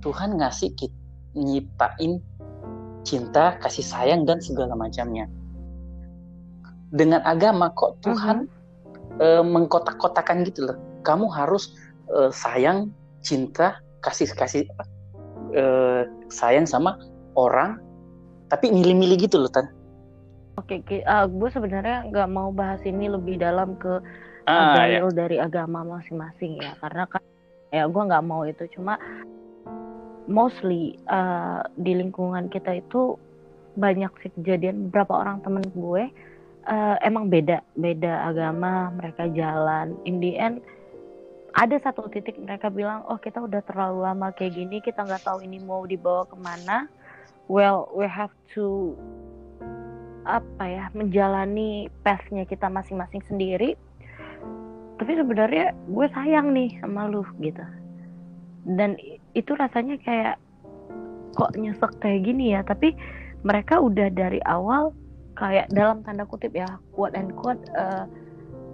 Tuhan 0.00 0.40
ngasih 0.40 0.72
kita 0.72 0.96
nyiptain 1.38 2.18
cinta, 3.06 3.56
kasih 3.62 3.86
sayang 3.86 4.26
dan 4.26 4.42
segala 4.42 4.74
macamnya 4.74 5.30
dengan 6.92 7.20
agama 7.24 7.72
kok 7.76 8.00
Tuhan 8.04 8.48
uh-huh. 9.20 9.40
uh, 9.40 9.44
mengkotak-kotakan 9.44 10.44
gitu 10.48 10.72
loh. 10.72 10.76
Kamu 11.04 11.28
harus 11.28 11.76
uh, 12.12 12.32
sayang, 12.32 12.92
cinta, 13.20 13.80
kasih 14.00 14.28
kasih 14.32 14.64
uh, 15.56 16.08
sayang 16.32 16.64
sama 16.64 16.96
orang, 17.36 17.80
tapi 18.48 18.72
milih-milih 18.72 19.28
gitu 19.28 19.40
loh 19.40 19.52
tan. 19.52 19.68
Oke, 20.58 20.82
okay, 20.82 21.00
uh, 21.06 21.28
gue 21.30 21.48
sebenarnya 21.54 22.10
nggak 22.10 22.28
mau 22.34 22.50
bahas 22.50 22.82
ini 22.82 23.06
lebih 23.06 23.38
dalam 23.38 23.78
ke 23.78 24.02
ah, 24.50 24.74
dalil 24.74 25.14
ya. 25.14 25.14
dari 25.14 25.36
agama 25.38 25.86
masing-masing 25.86 26.58
ya, 26.58 26.74
karena 26.82 27.06
kan 27.06 27.22
ya 27.70 27.86
gue 27.86 28.02
nggak 28.02 28.24
mau 28.26 28.42
itu. 28.42 28.66
Cuma 28.74 28.98
mostly 30.28 31.00
uh, 31.08 31.64
di 31.80 31.96
lingkungan 31.96 32.52
kita 32.52 32.78
itu 32.78 33.16
banyak 33.74 34.12
sih 34.20 34.30
kejadian. 34.38 34.92
Beberapa 34.92 35.16
orang 35.16 35.40
temen 35.40 35.64
gue 35.72 36.12
uh, 36.68 36.96
emang 37.00 37.32
beda 37.32 37.64
beda 37.74 38.28
agama 38.28 38.92
mereka 38.92 39.26
jalan. 39.32 39.96
In 40.04 40.20
the 40.20 40.36
end 40.36 40.60
ada 41.56 41.80
satu 41.80 42.06
titik 42.12 42.36
mereka 42.38 42.68
bilang 42.68 43.02
oh 43.08 43.16
kita 43.16 43.40
udah 43.42 43.64
terlalu 43.64 44.04
lama 44.04 44.30
kayak 44.36 44.54
gini 44.54 44.78
kita 44.84 45.02
nggak 45.02 45.24
tahu 45.24 45.42
ini 45.42 45.58
mau 45.64 45.88
dibawa 45.88 46.28
ke 46.28 46.36
mana. 46.36 46.86
Well 47.48 47.88
we 47.96 48.04
have 48.04 48.30
to 48.52 48.92
apa 50.28 50.64
ya 50.68 50.84
menjalani 50.92 51.88
pathnya 52.04 52.44
kita 52.44 52.68
masing-masing 52.68 53.24
sendiri. 53.24 53.74
Tapi 54.98 55.14
sebenarnya 55.14 55.72
gue 55.88 56.06
sayang 56.10 56.52
nih 56.52 56.82
sama 56.82 57.06
lu 57.08 57.24
gitu 57.40 57.77
dan 58.68 59.00
itu 59.32 59.56
rasanya 59.56 59.96
kayak 60.04 60.36
kok 61.32 61.56
nyesek 61.56 61.92
kayak 62.04 62.28
gini 62.28 62.52
ya? 62.52 62.60
Tapi 62.60 62.92
mereka 63.46 63.80
udah 63.80 64.12
dari 64.12 64.42
awal 64.44 64.92
kayak 65.38 65.70
dalam 65.72 66.02
tanda 66.02 66.26
kutip 66.26 66.52
ya 66.52 66.66
quote 66.92 67.14
and 67.14 67.32
quote 67.38 67.62
uh, 67.78 68.04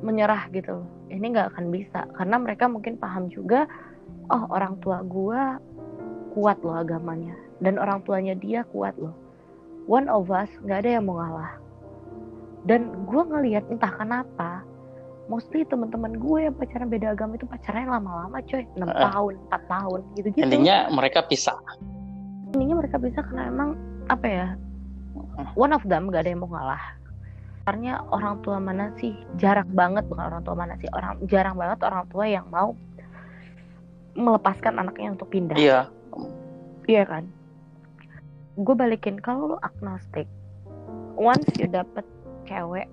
menyerah 0.03 0.51
gitu. 0.51 0.83
Ini 1.13 1.23
nggak 1.31 1.55
akan 1.55 1.71
bisa. 1.71 2.09
Karena 2.19 2.43
mereka 2.43 2.67
mungkin 2.67 2.99
paham 2.99 3.31
juga 3.31 3.71
oh 4.33 4.45
orang 4.51 4.81
tua 4.83 5.05
gue 5.07 5.43
kuat 6.35 6.59
loh 6.67 6.83
agamanya. 6.83 7.39
Dan 7.63 7.79
orang 7.79 8.03
tuanya 8.03 8.35
dia 8.35 8.67
kuat 8.75 8.99
loh. 8.99 9.15
One 9.87 10.11
of 10.11 10.33
us 10.35 10.51
nggak 10.65 10.83
ada 10.83 10.91
yang 10.99 11.07
mau 11.07 11.23
ngalah. 11.23 11.55
Dan 12.65 13.05
gue 13.05 13.23
ngelihat 13.23 13.69
entah 13.71 13.93
kenapa 13.95 14.65
mostly 15.26 15.64
teman-teman 15.64 16.16
gue 16.21 16.38
yang 16.50 16.54
pacaran 16.54 16.88
beda 16.93 17.16
agama 17.16 17.37
itu 17.40 17.49
pacaran 17.49 17.88
lama-lama 17.88 18.38
coy. 18.45 18.64
6 18.76 18.85
uh, 18.85 18.93
tahun 18.93 19.35
4 19.49 19.75
tahun 19.75 20.00
gitu-gitu. 20.21 20.45
Intinya 20.45 20.76
mereka 20.93 21.25
pisah. 21.25 21.59
Intinya 22.52 22.75
mereka 22.85 22.97
pisah 23.00 23.23
karena 23.25 23.43
emang 23.49 23.71
apa 24.12 24.26
ya 24.28 24.47
one 25.57 25.73
of 25.73 25.81
them 25.88 26.12
gak 26.12 26.28
ada 26.28 26.31
yang 26.37 26.43
mau 26.45 26.50
ngalah. 26.52 26.85
Karena 27.64 28.04
orang 28.12 28.45
tua 28.45 28.61
mana 28.61 28.93
sih? 29.00 29.16
Jarang 29.40 29.73
banget 29.73 30.04
bukan 30.04 30.25
orang 30.28 30.43
tua 30.45 30.57
mana 30.57 30.76
sih 30.76 30.88
orang 30.93 31.16
jarang 31.25 31.57
banget 31.57 31.81
orang 31.81 32.04
tua 32.12 32.25
yang 32.28 32.45
mau 32.52 32.76
melepaskan 34.14 34.76
anaknya 34.76 35.16
untuk 35.16 35.33
pindah. 35.33 35.57
Iya. 35.57 35.88
Iya 36.85 37.02
kan? 37.09 37.25
Gue 38.61 38.76
balikin 38.76 39.19
kalau 39.19 39.57
lo 39.57 39.59
agnostik 39.64 40.28
once 41.16 41.49
you 41.57 41.66
dapet 41.66 42.04
cewek 42.45 42.87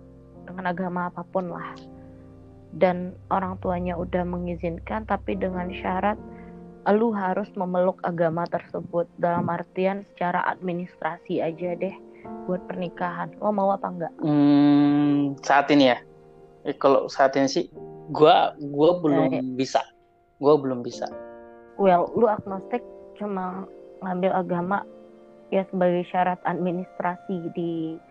dengan 0.48 0.72
agama 0.72 1.12
apa 1.12 1.22
pun 1.28 1.52
lah 1.52 1.76
dan 2.76 3.12
orang 3.34 3.60
tuanya 3.60 4.00
udah 4.00 4.24
mengizinkan 4.24 5.04
tapi 5.04 5.36
dengan 5.36 5.68
syarat 5.84 6.16
lu 6.90 7.14
harus 7.14 7.46
memeluk 7.54 8.02
agama 8.02 8.48
tersebut. 8.50 9.06
Dalam 9.22 9.46
artian 9.52 10.02
secara 10.14 10.42
administrasi 10.50 11.38
aja 11.38 11.78
deh 11.78 11.94
buat 12.50 12.64
pernikahan. 12.66 13.30
Lo 13.38 13.54
mau 13.54 13.70
apa 13.70 13.86
enggak? 13.86 14.14
Hmm, 14.24 15.38
saat 15.46 15.70
ini 15.70 15.94
ya? 15.94 15.98
Eh, 16.66 16.74
kalau 16.74 17.06
saat 17.06 17.38
ini 17.38 17.46
sih 17.46 17.66
gue 18.10 18.36
gua 18.74 18.90
belum 18.98 19.30
eh, 19.30 19.46
bisa. 19.54 19.86
Gue 20.42 20.58
belum 20.58 20.82
bisa. 20.82 21.06
Well 21.78 22.10
lu 22.18 22.26
agnostik 22.26 22.82
cuma 23.22 23.70
ngambil 24.02 24.34
agama 24.34 24.82
ya 25.54 25.62
sebagai 25.70 26.08
syarat 26.10 26.42
administrasi 26.50 27.54
di 27.54 28.02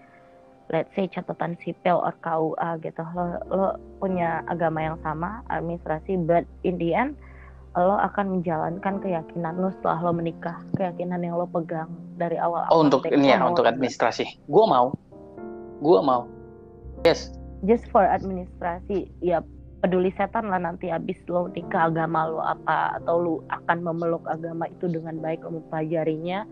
let's 0.70 0.90
say 0.94 1.10
catatan 1.10 1.58
sipil 1.60 2.00
atau 2.02 2.54
KUA 2.54 2.70
gitu. 2.86 3.02
Lo 3.14 3.24
lo 3.50 3.66
punya 3.98 4.46
agama 4.46 4.80
yang 4.80 4.98
sama 5.02 5.42
administrasi 5.50 6.16
but 6.24 6.46
in 6.62 6.78
the 6.78 6.94
end 6.94 7.18
lo 7.78 7.94
akan 8.02 8.38
menjalankan 8.38 8.98
keyakinan 8.98 9.54
lo 9.58 9.70
setelah 9.70 10.10
lo 10.10 10.10
menikah 10.10 10.58
keyakinan 10.74 11.22
yang 11.22 11.38
lo 11.38 11.46
pegang 11.46 11.86
dari 12.18 12.34
awal 12.34 12.66
oh 12.74 12.82
untuk 12.82 13.06
ini 13.06 13.30
ya 13.30 13.42
untuk 13.42 13.66
administrasi. 13.66 14.26
Gue 14.50 14.64
mau. 14.66 14.94
Gue 15.78 15.98
mau. 16.02 16.26
Yes. 17.06 17.30
Just 17.62 17.86
for 17.94 18.02
administrasi 18.02 19.10
ya 19.22 19.44
peduli 19.80 20.12
setan 20.14 20.52
lah 20.52 20.60
nanti 20.60 20.92
abis 20.92 21.16
lo 21.26 21.48
nikah 21.50 21.88
agama 21.88 22.28
lo 22.28 22.40
apa 22.44 23.00
atau 23.00 23.16
lo 23.16 23.34
akan 23.48 23.78
memeluk 23.80 24.24
agama 24.28 24.68
itu 24.68 24.86
dengan 24.90 25.16
baik 25.18 25.40
lo 25.46 25.60
mempelajarinya 25.60 26.44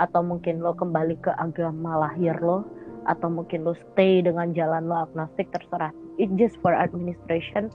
atau 0.00 0.20
mungkin 0.24 0.64
lo 0.64 0.74
kembali 0.74 1.20
ke 1.22 1.30
agama 1.36 2.08
lahir 2.08 2.34
lo 2.42 2.66
atau 3.06 3.28
mungkin 3.28 3.66
lo 3.66 3.74
stay 3.92 4.22
dengan 4.22 4.54
jalan 4.54 4.86
lo 4.86 5.06
agnostik 5.08 5.50
terserah. 5.50 5.90
It 6.20 6.30
just 6.38 6.58
for 6.60 6.74
administration 6.76 7.72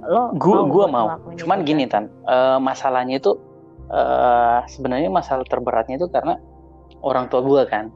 lo 0.00 0.32
gua 0.40 0.64
mau 0.64 0.68
gua 0.68 0.86
mau. 0.88 1.06
cuman 1.36 1.64
gini 1.64 1.84
tan. 1.84 2.08
Uh, 2.24 2.56
masalahnya 2.56 3.20
itu 3.20 3.36
uh, 3.92 4.64
sebenarnya 4.64 5.12
masalah 5.12 5.44
terberatnya 5.44 6.00
itu 6.00 6.08
karena 6.08 6.40
orang 7.04 7.28
tua 7.28 7.44
gua 7.44 7.62
kan. 7.68 7.92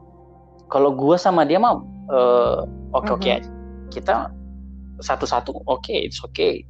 Kalau 0.69 0.93
gua 0.93 1.17
sama 1.17 1.45
dia 1.45 1.57
mah 1.57 1.81
uh, 2.09 2.65
oke 2.93 3.09
oke 3.09 3.25
mm 3.25 3.41
-hmm. 3.41 3.89
kita 3.93 4.29
satu-satu 5.01 5.65
oke 5.65 5.81
okay, 5.81 6.05
it's 6.05 6.21
okay. 6.21 6.61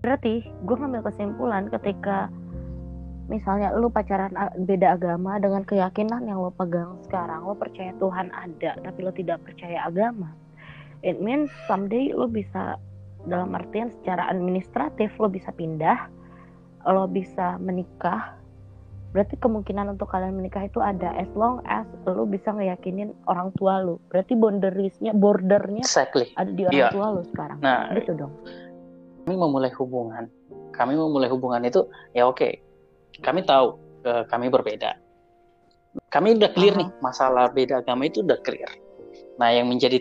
Berarti 0.00 0.44
gua 0.64 0.82
ngambil 0.82 1.12
kesimpulan 1.12 1.68
ketika 1.68 2.32
misalnya 3.26 3.70
lu 3.72 3.86
pacaran 3.86 4.34
beda 4.58 4.98
agama 4.98 5.38
dengan 5.38 5.62
keyakinan 5.62 6.26
yang 6.26 6.38
lo 6.38 6.50
pegang 6.50 6.98
sekarang 7.06 7.46
lo 7.46 7.54
percaya 7.54 7.94
Tuhan 7.96 8.30
ada 8.30 8.74
tapi 8.78 8.98
lo 9.00 9.12
tidak 9.12 9.42
percaya 9.46 9.86
agama. 9.86 10.34
It 11.02 11.18
means 11.18 11.50
someday 11.66 12.10
lo 12.10 12.26
bisa 12.26 12.78
dalam 13.26 13.54
artian 13.54 13.90
secara 13.90 14.26
administratif 14.26 15.14
lo 15.18 15.30
bisa 15.30 15.50
pindah 15.54 16.10
lo 16.82 17.06
bisa 17.06 17.58
menikah. 17.58 18.34
Berarti 19.12 19.36
kemungkinan 19.36 19.92
untuk 19.92 20.08
kalian 20.08 20.40
menikah 20.40 20.64
itu 20.64 20.80
ada 20.80 21.12
as 21.14 21.28
long 21.36 21.60
as 21.68 21.84
lo 22.08 22.24
bisa 22.24 22.48
ngeyakinin 22.48 23.12
orang 23.28 23.52
tua 23.54 23.78
lo 23.78 24.00
berarti 24.08 24.32
boundariesnya 24.34 25.12
bordernya 25.12 25.84
exactly. 25.84 26.32
ada 26.34 26.48
di 26.48 26.64
orang 26.64 26.80
Iya. 26.80 26.88
tua 26.90 27.06
lo 27.12 27.22
sekarang. 27.28 27.58
Nah, 27.60 27.92
gitu 27.92 28.16
dong. 28.16 28.32
kami 29.22 29.38
memulai 29.38 29.70
hubungan. 29.78 30.26
Kami 30.74 30.96
memulai 30.98 31.28
hubungan 31.30 31.62
itu 31.62 31.86
ya 32.10 32.26
oke 32.26 32.71
kami 33.20 33.44
tahu 33.44 33.76
eh, 34.02 34.24
kami 34.26 34.48
berbeda. 34.48 34.96
Kami 36.08 36.40
udah 36.40 36.50
clear 36.56 36.72
nih 36.72 36.88
masalah 37.04 37.52
beda 37.52 37.84
agama 37.84 38.08
itu 38.08 38.24
udah 38.24 38.40
clear. 38.40 38.68
Nah 39.36 39.52
yang 39.52 39.68
menjadi 39.68 40.00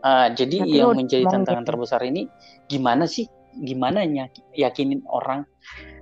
eh, 0.00 0.28
jadi 0.34 0.56
Tapi 0.66 0.74
yang 0.74 0.96
menjadi 0.96 1.24
tantangan 1.28 1.62
jadi- 1.62 1.68
terbesar 1.70 2.00
ini 2.02 2.26
gimana 2.66 3.06
sih 3.06 3.28
gimana 3.62 4.06
yakinin 4.54 5.02
orang 5.06 5.42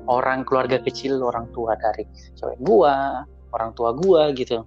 orang 0.04 0.44
keluarga 0.44 0.80
kecil 0.80 1.16
orang 1.20 1.48
tua 1.52 1.76
dari 1.76 2.04
cewek 2.36 2.60
gua 2.60 3.24
orang 3.52 3.72
tua 3.72 3.92
gua 3.92 4.32
gitu. 4.32 4.64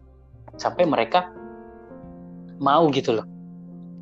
Sampai 0.58 0.86
mereka 0.86 1.30
mau 2.60 2.86
gitu 2.90 3.18
loh. 3.18 3.26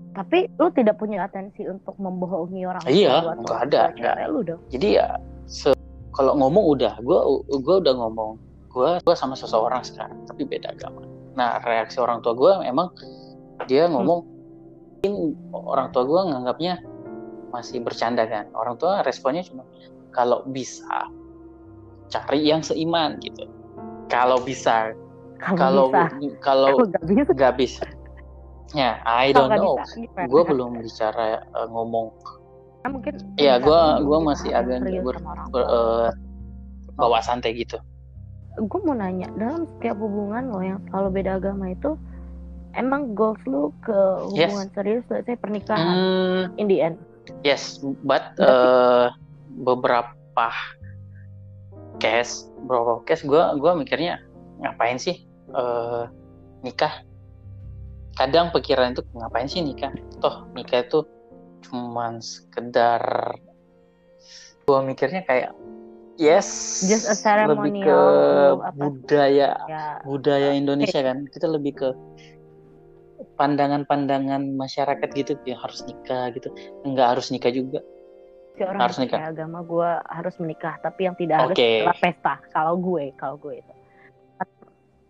Tapi 0.10 0.52
lu 0.60 0.68
tidak 0.74 1.00
punya 1.00 1.24
atensi 1.24 1.64
untuk 1.64 1.96
membohongi 1.96 2.66
orang 2.66 2.84
Iya, 2.84 3.24
tua 3.24 3.32
atau 3.32 3.40
nggak 3.40 3.52
orang 3.56 3.68
ada, 3.68 3.80
tua 3.80 3.96
nggak. 3.96 4.16
cewek 4.16 4.28
lu 4.28 4.40
dong. 4.44 4.62
Jadi 4.68 4.88
ya 4.96 5.08
se- 5.46 5.78
kalau 6.20 6.36
ngomong 6.36 6.76
udah 6.76 7.00
gue 7.00 7.20
gue 7.64 7.76
udah 7.80 7.96
ngomong 7.96 8.36
gue 8.76 8.90
gua 9.08 9.16
sama 9.16 9.40
seseorang 9.40 9.88
sekarang 9.88 10.20
tapi 10.28 10.44
beda 10.44 10.76
agama. 10.76 11.08
Nah 11.40 11.64
reaksi 11.64 11.96
orang 12.04 12.20
tua 12.20 12.36
gue 12.36 12.52
emang 12.68 12.92
dia 13.72 13.88
ngomong 13.88 14.28
mungkin 15.00 15.40
orang 15.56 15.96
tua 15.96 16.04
gue 16.04 16.22
nganggapnya 16.28 16.84
masih 17.56 17.80
bercanda 17.80 18.28
kan? 18.28 18.52
Orang 18.52 18.76
tua 18.76 19.00
responnya 19.08 19.48
cuma 19.48 19.64
kalau 20.12 20.44
bisa 20.52 21.08
cari 22.12 22.44
yang 22.44 22.60
seiman 22.60 23.16
gitu. 23.24 23.48
Kalau 24.12 24.44
bisa 24.44 24.92
kalau 25.40 25.88
kalau 26.44 26.84
nggak 27.32 27.56
bisa. 27.56 27.88
ya 28.76 29.00
I 29.08 29.32
don't 29.32 29.50
know. 29.56 29.80
gue 30.30 30.44
belum 30.46 30.84
bicara 30.84 31.42
eh, 31.42 31.68
ngomong 31.72 32.12
Nah, 32.90 32.98
mungkin 32.98 33.14
Iya, 33.38 33.62
gua 33.62 34.02
bicara 34.02 34.26
masih 34.26 34.50
agak 34.50 34.78
serius 34.82 35.06
ber- 35.06 35.22
ber- 35.54 35.70
eh, 35.70 36.10
bawa 36.98 37.22
santai 37.22 37.54
gitu 37.54 37.78
gue 38.60 38.80
mau 38.84 38.92
nanya 38.92 39.32
dalam 39.40 39.64
setiap 39.64 39.96
hubungan 40.04 40.52
lo 40.52 40.60
yang 40.60 40.84
selalu 40.90 41.22
beda 41.22 41.40
agama 41.40 41.72
itu 41.72 41.96
emang 42.76 43.16
goals 43.16 43.40
lu 43.48 43.72
ke 43.80 43.96
Yes. 44.36 44.52
hubungan 44.52 44.68
serius 44.76 45.06
let's 45.08 45.24
say 45.24 45.40
pernikahan 45.40 45.96
Hmm, 45.96 46.42
in 46.60 46.68
the 46.68 46.84
end 46.84 47.00
yes, 47.48 47.80
but 48.04 48.36
Berarti- 48.36 48.44
eh, 48.44 49.08
beberapa 49.64 50.48
case, 52.00 52.52
beberapa 52.68 53.00
case 53.06 53.24
gue 53.24 53.40
gua 53.60 53.80
mikirnya 53.80 54.20
ngapain 54.60 55.00
sih 55.00 55.24
eh, 55.50 56.04
nikah? 56.60 57.00
Kadang 58.14 58.52
pikiran 58.52 58.92
itu 58.92 59.08
ngapain 59.16 59.48
sih 59.48 59.64
nikah? 59.64 59.96
Toh 60.20 60.44
nikah 60.52 60.84
itu 60.84 61.08
cuman 61.62 62.20
sekedar 62.20 63.02
gue 64.64 64.80
mikirnya 64.86 65.26
kayak 65.26 65.52
yes, 66.16 66.48
Just 66.86 67.26
a 67.26 67.48
lebih 67.48 67.88
ke 67.88 68.00
apa- 68.60 68.76
budaya 68.76 69.50
ya. 69.66 69.84
budaya 70.04 70.52
Indonesia 70.54 71.00
kan. 71.00 71.26
Kita 71.26 71.48
lebih 71.48 71.74
ke 71.74 71.90
pandangan-pandangan 73.36 74.56
masyarakat 74.56 75.10
gitu 75.16 75.40
yang 75.44 75.60
harus 75.60 75.82
nikah 75.88 76.28
gitu. 76.32 76.52
Nggak 76.84 77.08
harus 77.18 77.32
nikah 77.32 77.52
juga. 77.52 77.80
Si 78.54 78.68
orang 78.68 78.82
Harus 78.84 79.00
nikah. 79.00 79.32
agama 79.32 79.64
gue 79.64 79.90
harus 80.12 80.36
menikah 80.38 80.76
tapi 80.84 81.08
yang 81.08 81.16
tidak 81.16 81.48
harus 81.48 81.56
Oke. 81.56 81.72
adalah 81.80 81.96
pesta 81.96 82.34
kalau 82.52 82.76
gue 82.76 83.16
kalau 83.16 83.40
gue 83.40 83.64
itu 83.64 83.74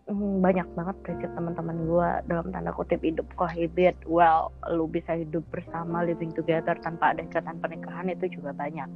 Hmm, 0.10 0.42
banyak 0.42 0.66
banget 0.74 0.96
prinsip 1.06 1.30
teman-teman 1.38 1.86
gue 1.86 2.10
dalam 2.26 2.50
tanda 2.50 2.74
kutip 2.74 2.98
hidup 3.06 3.30
kohibit. 3.38 3.94
Well 4.10 4.50
lu 4.74 4.90
bisa 4.90 5.14
hidup 5.14 5.46
bersama 5.54 6.02
living 6.02 6.34
together 6.34 6.74
tanpa 6.82 7.14
ada 7.14 7.22
ikatan 7.22 7.62
pernikahan 7.62 8.10
itu 8.10 8.42
juga 8.42 8.50
banyak. 8.58 8.90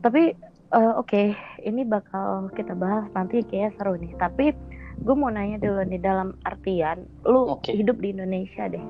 Tapi 0.00 0.32
eh, 0.72 0.92
oke 0.96 1.22
ini 1.60 1.84
bakal 1.84 2.48
kita 2.56 2.72
bahas 2.72 3.04
nanti 3.12 3.44
kayak 3.44 3.76
seru 3.76 4.00
nih. 4.00 4.16
Tapi 4.16 4.56
gue 5.04 5.14
mau 5.14 5.28
nanya 5.28 5.60
dulu 5.60 5.84
nih 5.84 6.00
dalam 6.00 6.32
artian 6.48 7.04
lu 7.28 7.60
Oke. 7.60 7.76
hidup 7.76 8.00
di 8.00 8.16
Indonesia 8.16 8.64
deh. 8.64 8.84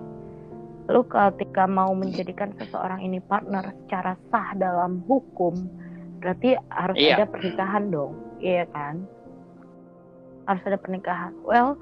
Lu 0.86 1.02
ketika 1.02 1.66
mau 1.66 1.90
menjadikan 1.98 2.54
seseorang 2.62 3.02
ini 3.02 3.18
partner 3.18 3.74
secara 3.82 4.14
sah 4.30 4.54
dalam 4.54 5.02
hukum 5.10 5.82
berarti 6.22 6.56
harus 6.70 6.96
Iya. 6.96 7.20
ada 7.20 7.26
pernikahan 7.28 7.92
dong 7.92 8.16
iya 8.40 8.64
kan 8.72 9.04
harus 10.48 10.62
ada 10.64 10.78
pernikahan. 10.78 11.32
Well 11.44 11.76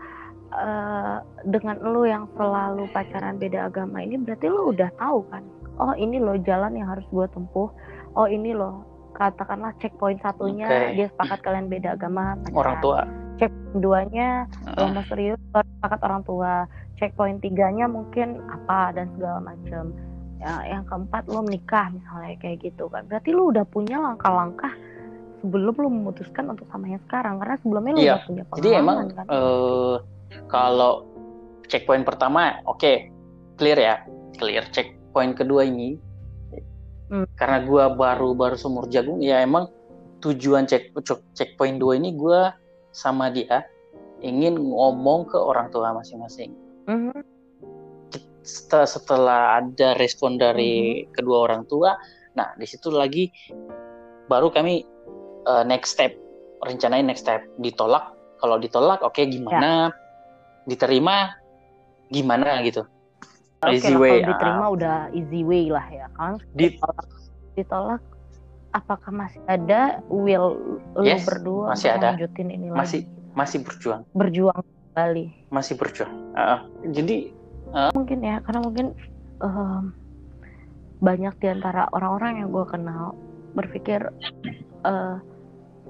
eh, 0.52 1.16
dengan 1.48 1.76
lu 1.82 2.06
yang 2.06 2.28
selalu 2.36 2.88
pacaran 2.92 3.40
beda 3.40 3.72
agama 3.72 4.02
ini 4.04 4.20
berarti 4.20 4.46
lu 4.48 4.74
udah 4.74 4.90
tahu 4.98 5.24
kan? 5.32 5.42
Oh 5.80 5.96
ini 5.96 6.20
loh 6.20 6.36
jalan 6.44 6.76
yang 6.76 6.88
harus 6.90 7.06
gue 7.08 7.26
tempuh. 7.32 7.68
Oh 8.12 8.28
ini 8.28 8.52
loh 8.52 8.84
katakanlah 9.12 9.76
checkpoint 9.80 10.20
satunya 10.24 10.68
Oke. 10.68 10.96
dia 10.96 11.06
sepakat 11.12 11.38
kalian 11.44 11.66
beda 11.68 11.96
agama 11.96 12.36
pacaran. 12.40 12.56
orang 12.56 12.76
tua. 12.80 13.00
Checkpoint 13.40 13.80
duanya 13.80 14.30
kalau 14.76 14.88
mau 14.92 15.04
serius 15.08 15.40
sepakat 15.52 16.00
orang 16.04 16.22
tua. 16.24 16.54
Checkpoint 17.00 17.42
tiganya 17.42 17.90
mungkin 17.90 18.38
apa 18.46 18.94
dan 18.94 19.10
segala 19.18 19.42
macam 19.42 19.90
ya, 20.38 20.52
yang 20.70 20.84
keempat 20.86 21.26
lo 21.26 21.40
menikah 21.42 21.90
misalnya 21.90 22.36
kayak 22.38 22.62
gitu 22.62 22.86
kan. 22.92 23.08
Berarti 23.10 23.30
lo 23.34 23.50
udah 23.50 23.64
punya 23.66 23.98
langkah-langkah 23.98 24.70
sebelum 25.42 25.74
lo 25.74 25.88
memutuskan 25.90 26.48
untuk 26.48 26.64
sama 26.70 26.86
yang 26.86 27.02
sekarang 27.04 27.36
karena 27.36 27.56
sebelumnya 27.58 27.92
lo 27.92 27.98
Iya. 27.98 28.14
udah 28.14 28.22
punya 28.24 28.42
pengalaman 28.46 28.58
jadi 28.62 28.68
emang 28.78 28.96
kan 29.10 29.26
eh, 29.26 29.94
kalau 30.46 30.92
checkpoint 31.66 32.04
pertama 32.06 32.40
oke 32.64 32.92
clear 33.58 33.76
ya 33.76 33.94
clear 34.38 34.64
checkpoint 34.70 35.34
kedua 35.34 35.66
ini 35.66 35.98
Hmm. 37.12 37.28
karena 37.36 37.60
gua 37.60 37.92
baru 37.92 38.32
baru 38.32 38.56
sumur 38.56 38.88
jagung 38.88 39.20
ya 39.20 39.44
emang 39.44 39.68
tujuan 40.24 40.64
check 40.64 40.96
check- 41.04 41.20
checkpoint 41.36 41.76
dua 41.76 42.00
ini 42.00 42.16
gua 42.16 42.56
sama 42.88 43.28
dia 43.28 43.68
ingin 44.22 44.56
ngomong 44.56 45.28
ke 45.28 45.36
orang 45.36 45.68
tua 45.68 45.92
masing-masing 45.92 46.56
Mhm. 46.88 47.20
setelah, 48.40 48.88
setelah 48.88 49.40
ada 49.60 49.92
respon 49.94 50.34
dari 50.34 51.04
kedua 51.12 51.46
orang 51.46 51.62
tua, 51.62 51.94
nah 52.32 52.56
di 52.56 52.64
situ 52.64 52.88
lagi 52.88 53.28
baru 54.24 54.48
kami 54.48 54.80
uh, 55.46 55.64
next 55.66 55.94
step 55.96 56.14
rencanain 56.62 57.06
next 57.06 57.26
step 57.26 57.42
ditolak. 57.58 58.14
Kalau 58.42 58.58
ditolak, 58.58 59.02
oke 59.06 59.22
gimana? 59.22 59.94
Diterima 60.66 61.34
gimana 62.10 62.62
gitu? 62.66 62.82
Oke 63.62 63.78
Easy 63.78 63.94
way, 63.94 64.18
kalau 64.18 64.30
diterima 64.34 64.64
ah. 64.66 64.74
udah 64.74 64.96
easy 65.14 65.46
way 65.46 65.70
lah 65.70 65.86
ya 65.86 66.10
kan 66.18 66.34
Di- 66.50 66.74
ditolak, 66.74 67.08
ditolak 67.54 68.02
apakah 68.74 69.10
masih 69.14 69.38
ada 69.46 70.02
will 70.10 70.58
lu 70.98 71.06
Yes, 71.06 71.22
berdua 71.22 71.78
masih 71.78 71.94
ada. 71.94 72.18
lanjutin 72.18 72.50
ini 72.50 72.74
Masih. 72.74 73.06
lagi 73.06 73.20
Masih 73.32 73.58
berjuang, 73.64 74.02
berjuang 74.12 74.60
kembali 74.92 75.26
masih 75.48 75.74
berjuang. 75.80 76.12
Uh, 76.36 76.60
jadi 76.92 77.32
mungkin 77.96 78.20
ya 78.20 78.44
karena 78.44 78.60
mungkin 78.60 78.86
em, 79.40 79.84
banyak 81.00 81.34
di 81.40 81.48
antara 81.48 81.88
orang-orang 81.96 82.44
yang 82.44 82.48
gue 82.52 82.66
kenal 82.68 83.16
berpikir 83.56 84.04
eh, 84.84 85.16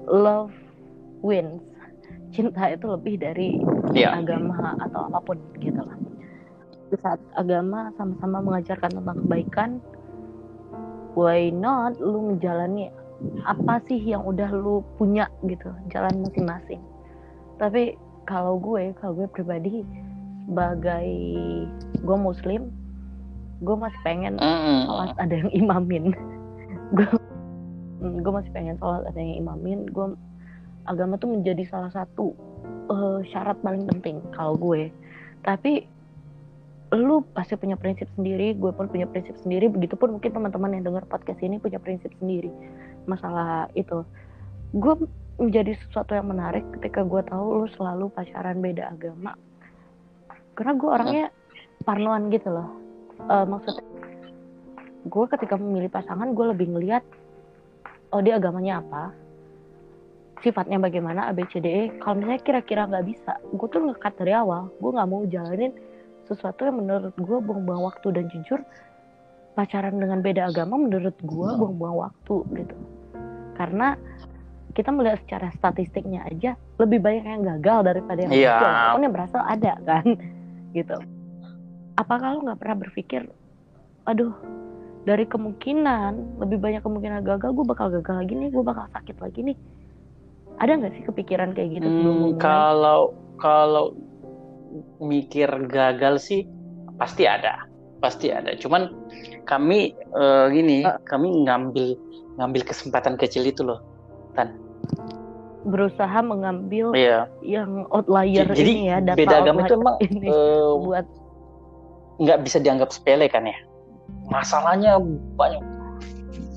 love 0.07 0.53
wins. 1.23 1.61
Cinta 2.33 2.73
itu 2.73 2.89
lebih 2.89 3.21
dari 3.21 3.61
ya 3.93 4.17
agama 4.17 4.73
atau 4.81 5.05
apa 5.09 5.19
pun 5.21 5.37
gitu 5.61 5.77
lah. 5.77 5.97
Di 6.89 6.97
saat 7.01 7.21
agama 7.37 7.93
sama-sama 7.97 8.41
mengajarkan 8.41 9.01
tentang 9.01 9.17
kebaikan 9.25 9.69
why 11.13 11.53
not 11.53 11.93
lu 12.01 12.33
menjalani 12.33 12.89
apa 13.45 13.79
sih 13.87 14.01
yang 14.01 14.25
udah 14.25 14.49
lu 14.51 14.81
punya 14.97 15.29
gitu 15.45 15.69
jalan 15.93 16.25
masing-masing. 16.25 16.81
Tapi 17.61 17.95
kalau 18.25 18.57
gue 18.57 18.91
kalau 18.97 19.13
gue 19.23 19.27
pribadi 19.29 19.85
sebagai 20.49 21.07
gue 22.03 22.17
muslim 22.17 22.73
gue 23.63 23.75
masih 23.79 23.99
pengen 24.03 24.35
sholat 24.83 25.15
ada 25.21 25.35
yang 25.39 25.51
imamin. 25.55 26.11
Gue 26.93 27.09
gue 28.03 28.33
masih 28.33 28.51
pengen 28.51 28.75
sholat 28.77 29.07
ada 29.07 29.19
yang 29.19 29.47
imamin. 29.47 29.87
Gue 29.87 30.19
agama 30.83 31.15
tuh 31.15 31.31
menjadi 31.31 31.63
salah 31.71 31.91
satu 31.95 32.35
eh, 32.91 33.19
syarat 33.31 33.59
paling 33.63 33.87
penting 33.87 34.19
kalau 34.35 34.59
gue. 34.59 34.91
Tapi 35.43 35.87
lu 36.93 37.25
pasti 37.33 37.57
punya 37.57 37.73
prinsip 37.73 38.05
sendiri 38.13 38.53
gue 38.53 38.69
pun 38.69 38.85
punya 38.91 39.07
prinsip 39.07 39.39
sendiri. 39.41 39.71
Begitupun 39.71 40.19
mungkin 40.19 40.31
teman-teman 40.35 40.75
yang 40.77 40.83
dengar 40.85 41.07
podcast 41.07 41.39
ini 41.41 41.57
punya 41.57 41.79
prinsip 41.79 42.11
sendiri. 42.19 42.51
Masalah 43.07 43.71
itu. 43.73 44.03
Gue 44.75 44.93
menjadi 45.41 45.73
sesuatu 45.87 46.13
yang 46.13 46.29
menarik 46.29 46.61
ketika 46.77 47.01
gue 47.01 47.21
tahu 47.25 47.65
lu 47.65 47.67
selalu 47.73 48.13
pacaran 48.13 48.61
beda 48.61 48.93
agama. 48.93 49.33
Karena 50.53 50.73
gue 50.77 50.89
orangnya 50.89 51.25
parnoan 51.81 52.29
gitu 52.29 52.53
loh. 52.53 52.69
Uh, 53.25 53.45
maksudnya 53.45 53.85
gue 55.03 55.25
ketika 55.35 55.59
memilih 55.59 55.91
pasangan 55.91 56.31
gue 56.31 56.45
lebih 56.55 56.71
ngeliat 56.71 57.03
oh 58.13 58.21
dia 58.21 58.37
agamanya 58.37 58.79
apa? 58.79 59.09
Sifatnya 60.45 60.77
bagaimana? 60.77 61.33
ABCDE 61.33 61.97
kalau 61.97 62.21
misalnya 62.21 62.41
kira-kira 62.45 62.85
nggak 62.85 63.05
bisa 63.09 63.41
gue 63.41 63.67
tuh 63.67 63.81
ngekat 63.89 64.13
dari 64.21 64.33
awal. 64.37 64.69
Gue 64.77 64.91
nggak 64.93 65.09
mau 65.09 65.25
jalanin 65.25 65.73
sesuatu 66.29 66.63
yang 66.63 66.77
menurut 66.79 67.15
gue 67.17 67.37
buang-buang 67.41 67.83
waktu 67.83 68.07
dan 68.15 68.25
jujur 68.31 68.61
pacaran 69.53 69.97
dengan 69.97 70.21
beda 70.23 70.49
agama 70.49 70.77
menurut 70.77 71.15
gue 71.17 71.49
buang-buang 71.57 71.97
waktu 71.97 72.35
gitu. 72.63 72.75
Karena 73.57 73.97
kita 74.73 74.89
melihat 74.89 75.21
secara 75.25 75.53
statistiknya 75.53 76.25
aja 76.25 76.57
lebih 76.81 77.01
banyak 77.01 77.25
yang 77.25 77.43
gagal 77.57 77.93
daripada 77.93 78.19
yang 78.25 78.31
yeah. 78.33 78.57
berhasil 78.57 78.69
walaupun 78.73 79.01
yang 79.05 79.13
berhasil 79.13 79.41
ada 79.41 79.73
kan? 79.85 80.05
Gitu. 80.73 80.97
Apakah 81.93 82.27
lo 82.33 82.39
nggak 82.49 82.59
pernah 82.61 82.77
berpikir 82.81 83.21
aduh 84.03 84.35
dari 85.03 85.27
kemungkinan 85.27 86.39
lebih 86.39 86.57
banyak 86.63 86.81
kemungkinan 86.83 87.27
gagal 87.27 87.51
gue 87.51 87.65
bakal 87.67 87.91
gagal 87.91 88.23
lagi 88.23 88.33
nih 88.39 88.49
gue 88.51 88.63
bakal 88.63 88.87
sakit 88.95 89.19
lagi 89.19 89.39
nih. 89.43 89.57
Ada 90.63 90.79
nggak 90.79 90.93
sih 90.95 91.03
kepikiran 91.03 91.49
kayak 91.51 91.81
gitu 91.81 91.87
hmm, 91.87 92.39
kalau 92.39 93.11
kalau 93.35 93.91
mikir 95.03 95.49
gagal 95.67 96.23
sih 96.23 96.41
pasti 96.95 97.27
ada. 97.27 97.67
Pasti 97.99 98.31
ada. 98.31 98.55
Cuman 98.55 98.91
kami 99.43 99.91
uh, 100.15 100.47
gini 100.47 100.87
uh. 100.87 100.99
kami 101.03 101.43
ngambil 101.43 101.99
ngambil 102.39 102.61
kesempatan 102.63 103.19
kecil 103.19 103.43
itu 103.43 103.61
loh 103.63 103.83
tan. 104.39 104.55
Berusaha 105.63 106.19
mengambil 106.19 106.91
iya. 106.91 107.27
yang 107.39 107.87
outlier 107.91 108.43
jadi, 108.51 108.67
ini 108.67 108.75
ya 108.91 108.97
data 108.99 109.15
beda 109.15 109.35
agama 109.47 109.59
itu 109.63 109.75
emang 109.79 109.95
ini 110.03 110.27
uh, 110.27 110.75
buat 110.75 111.05
nggak 112.19 112.39
bisa 112.43 112.59
dianggap 112.59 112.91
sepele 112.91 113.31
kan 113.31 113.47
ya 113.47 113.55
masalahnya 114.27 114.99
banyak. 115.37 115.61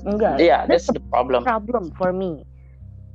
Enggak. 0.07 0.39
Iya 0.39 0.47
yeah, 0.47 0.61
that's, 0.65 0.87
that's 0.87 0.97
the 0.97 1.03
problem. 1.11 1.43
problem 1.43 1.91
for 1.99 2.15
me. 2.15 2.47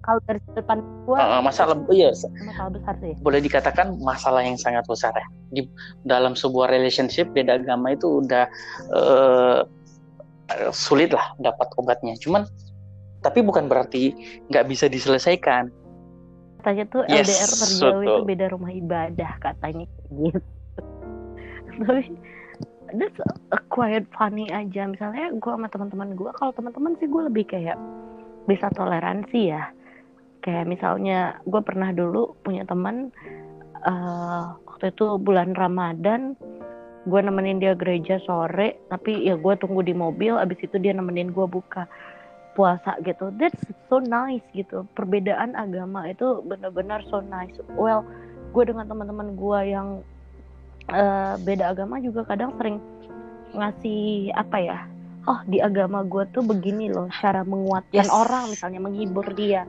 Kalau 0.03 0.19
dari 0.27 0.43
depan 0.59 0.83
gua 1.07 1.39
uh, 1.39 1.43
masalah 1.47 1.79
iya 1.95 2.11
masalah 2.43 2.71
besar 2.75 2.95
sih. 2.99 3.15
boleh 3.23 3.39
dikatakan 3.39 3.95
masalah 4.03 4.43
yang 4.43 4.59
sangat 4.59 4.83
besar 4.91 5.15
ya. 5.15 5.27
Di 5.55 5.63
dalam 6.03 6.35
sebuah 6.35 6.75
relationship 6.75 7.31
beda 7.31 7.63
agama 7.63 7.95
itu 7.95 8.19
udah 8.19 8.51
uh, 8.91 9.63
sulit 10.75 11.15
lah 11.15 11.33
dapat 11.39 11.71
obatnya. 11.79 12.19
Cuman 12.19 12.45
tapi 13.23 13.41
bukan 13.47 13.71
berarti 13.71 14.13
nggak 14.51 14.67
bisa 14.67 14.91
diselesaikan. 14.91 15.71
Katanya 16.61 16.85
tuh 16.91 17.03
yes, 17.07 17.27
LDR 17.31 17.51
terjauh 17.63 18.03
itu 18.03 18.23
beda 18.27 18.47
rumah 18.51 18.71
ibadah 18.75 19.33
katanya. 19.39 19.87
Gitu. 20.13 20.43
Tapi 21.73 22.05
that's 22.97 23.19
a 23.53 23.59
quiet 23.73 24.05
funny 24.17 24.49
aja. 24.53 24.89
Misalnya 24.89 25.33
gue 25.33 25.53
sama 25.53 25.69
teman-teman 25.69 26.15
gue 26.17 26.31
kalau 26.37 26.53
teman-teman 26.53 26.97
sih 27.01 27.09
gue 27.09 27.23
lebih 27.29 27.45
kayak 27.49 27.79
bisa 28.47 28.69
toleransi 28.75 29.41
ya. 29.53 29.73
Kayak 30.43 30.67
misalnya 30.69 31.39
gue 31.47 31.63
pernah 31.63 31.95
dulu 31.95 32.35
punya 32.43 32.67
teman 32.67 33.15
uh, 33.87 34.59
waktu 34.67 34.91
itu 34.91 35.19
bulan 35.23 35.55
Ramadan 35.55 36.35
gue 37.03 37.19
nemenin 37.19 37.59
dia 37.59 37.75
gereja 37.75 38.23
sore 38.23 38.79
tapi 38.87 39.27
ya 39.27 39.35
gue 39.35 39.55
tunggu 39.59 39.83
di 39.83 39.91
mobil 39.91 40.39
abis 40.39 40.63
itu 40.63 40.79
dia 40.79 40.95
nemenin 40.95 41.35
gue 41.35 41.47
buka 41.47 41.91
puasa 42.53 43.01
gitu. 43.03 43.33
That's 43.41 43.59
so 43.89 43.99
nice 43.99 44.45
gitu. 44.53 44.85
Perbedaan 44.95 45.57
agama 45.57 46.07
itu 46.07 46.45
benar-benar 46.45 47.03
so 47.09 47.25
nice. 47.25 47.57
Well 47.75 48.07
gue 48.53 48.69
dengan 48.69 48.85
teman-teman 48.87 49.35
gue 49.35 49.61
yang 49.73 49.89
uh, 50.91 51.39
beda 51.43 51.71
agama 51.77 52.03
juga 52.03 52.27
kadang 52.27 52.57
sering 52.59 52.83
ngasih 53.53 54.33
apa 54.33 54.59
ya 54.59 54.79
oh 55.27 55.41
di 55.47 55.63
agama 55.63 56.03
gue 56.03 56.27
tuh 56.35 56.43
begini 56.43 56.91
loh 56.91 57.07
cara 57.23 57.47
menguatkan 57.47 58.07
yes. 58.07 58.11
orang 58.11 58.51
misalnya 58.51 58.81
menghibur 58.83 59.27
dia. 59.35 59.67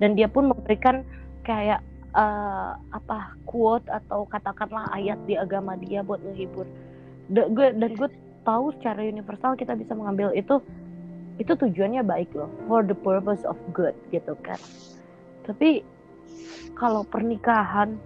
Dan 0.00 0.16
dia 0.16 0.32
pun 0.32 0.48
memberikan 0.48 1.04
kayak 1.44 1.84
uh, 2.16 2.76
apa 2.92 3.36
quote 3.44 3.84
atau 3.88 4.24
katakanlah 4.28 4.88
ayat 4.96 5.20
di 5.28 5.36
agama 5.36 5.76
dia 5.76 6.00
buat 6.00 6.20
menghibur. 6.24 6.64
Dan 7.28 7.52
gue 7.52 7.66
dan 7.76 7.90
gue 7.96 8.08
tahu 8.44 8.72
secara 8.80 9.04
universal 9.04 9.56
kita 9.56 9.76
bisa 9.76 9.92
mengambil 9.92 10.32
itu 10.32 10.60
itu 11.36 11.52
tujuannya 11.56 12.04
baik 12.04 12.32
loh 12.36 12.48
for 12.68 12.84
the 12.84 12.96
purpose 12.96 13.44
of 13.44 13.56
good 13.76 13.96
gitu 14.12 14.36
kan. 14.40 14.60
Tapi 15.44 15.84
kalau 16.76 17.04
pernikahan 17.04 17.96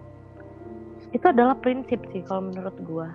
itu 1.14 1.24
adalah 1.30 1.54
prinsip 1.62 2.02
sih 2.10 2.26
kalau 2.26 2.50
menurut 2.50 2.74
gua. 2.82 3.08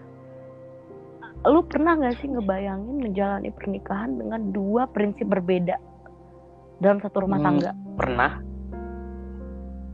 Lu 1.43 1.63
pernah 1.67 1.99
nggak 1.99 2.23
sih 2.23 2.31
ngebayangin 2.31 3.11
menjalani 3.11 3.51
pernikahan 3.51 4.15
dengan 4.15 4.55
dua 4.55 4.87
prinsip 4.87 5.27
berbeda 5.27 5.75
dalam 6.79 7.03
satu 7.03 7.27
rumah 7.27 7.43
hmm, 7.43 7.47
tangga? 7.47 7.71
pernah. 7.99 8.31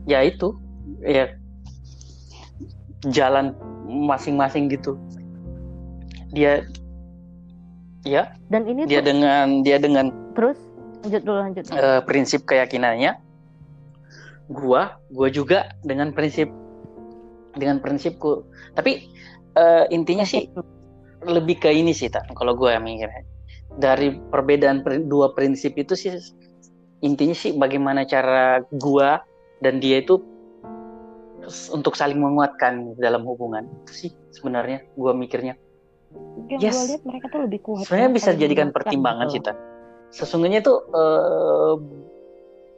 Ya 0.06 0.22
itu 0.22 0.54
ya 1.02 1.34
jalan 3.10 3.58
masing-masing 3.90 4.70
gitu. 4.70 4.94
Dia 6.30 6.62
ya 8.06 8.30
dan 8.54 8.70
ini 8.70 8.86
dia 8.86 9.02
tuh, 9.02 9.10
dengan 9.10 9.66
dia 9.66 9.82
dengan 9.82 10.14
terus 10.38 10.54
lanjut 11.02 11.22
dulu 11.26 11.38
lanjut 11.42 11.64
uh, 11.74 11.98
prinsip 12.06 12.46
keyakinannya 12.46 13.18
gua 14.46 15.02
gua 15.10 15.26
juga 15.26 15.74
dengan 15.82 16.14
prinsip 16.14 16.46
dengan 17.56 17.80
prinsipku 17.80 18.44
tapi 18.76 19.08
uh, 19.56 19.88
intinya 19.90 20.22
sih 20.22 20.46
lebih 21.26 21.58
ke 21.58 21.72
ini 21.72 21.96
sih 21.96 22.12
tak 22.12 22.28
kalau 22.36 22.54
gue 22.54 22.70
yang 22.70 22.84
mikirnya 22.84 23.24
dari 23.76 24.14
perbedaan 24.30 24.84
dua 25.08 25.32
prinsip 25.34 25.74
itu 25.76 25.96
sih 25.96 26.12
intinya 27.04 27.36
sih 27.36 27.52
bagaimana 27.52 28.08
cara 28.08 28.64
gua 28.80 29.20
dan 29.60 29.80
dia 29.80 30.00
itu 30.00 30.20
untuk 31.70 31.94
saling 31.94 32.16
menguatkan 32.16 32.96
dalam 32.96 33.22
hubungan 33.28 33.68
itu 33.84 33.92
sih 33.92 34.10
sebenarnya 34.32 34.80
gua 34.96 35.12
mikirnya 35.12 35.60
yang 36.46 36.60
yes. 36.62 36.74
gue 36.78 36.84
lihat 36.94 37.02
mereka 37.02 37.26
tuh 37.32 37.40
lebih 37.44 37.60
kuat. 37.64 37.84
Sebenarnya 37.88 38.10
bisa 38.14 38.30
jadikan 38.38 38.68
pertimbangan 38.70 39.26
gitu. 39.34 39.50
sih, 39.50 40.22
Sesungguhnya 40.22 40.62
tuh 40.62 40.78
eh, 40.94 41.74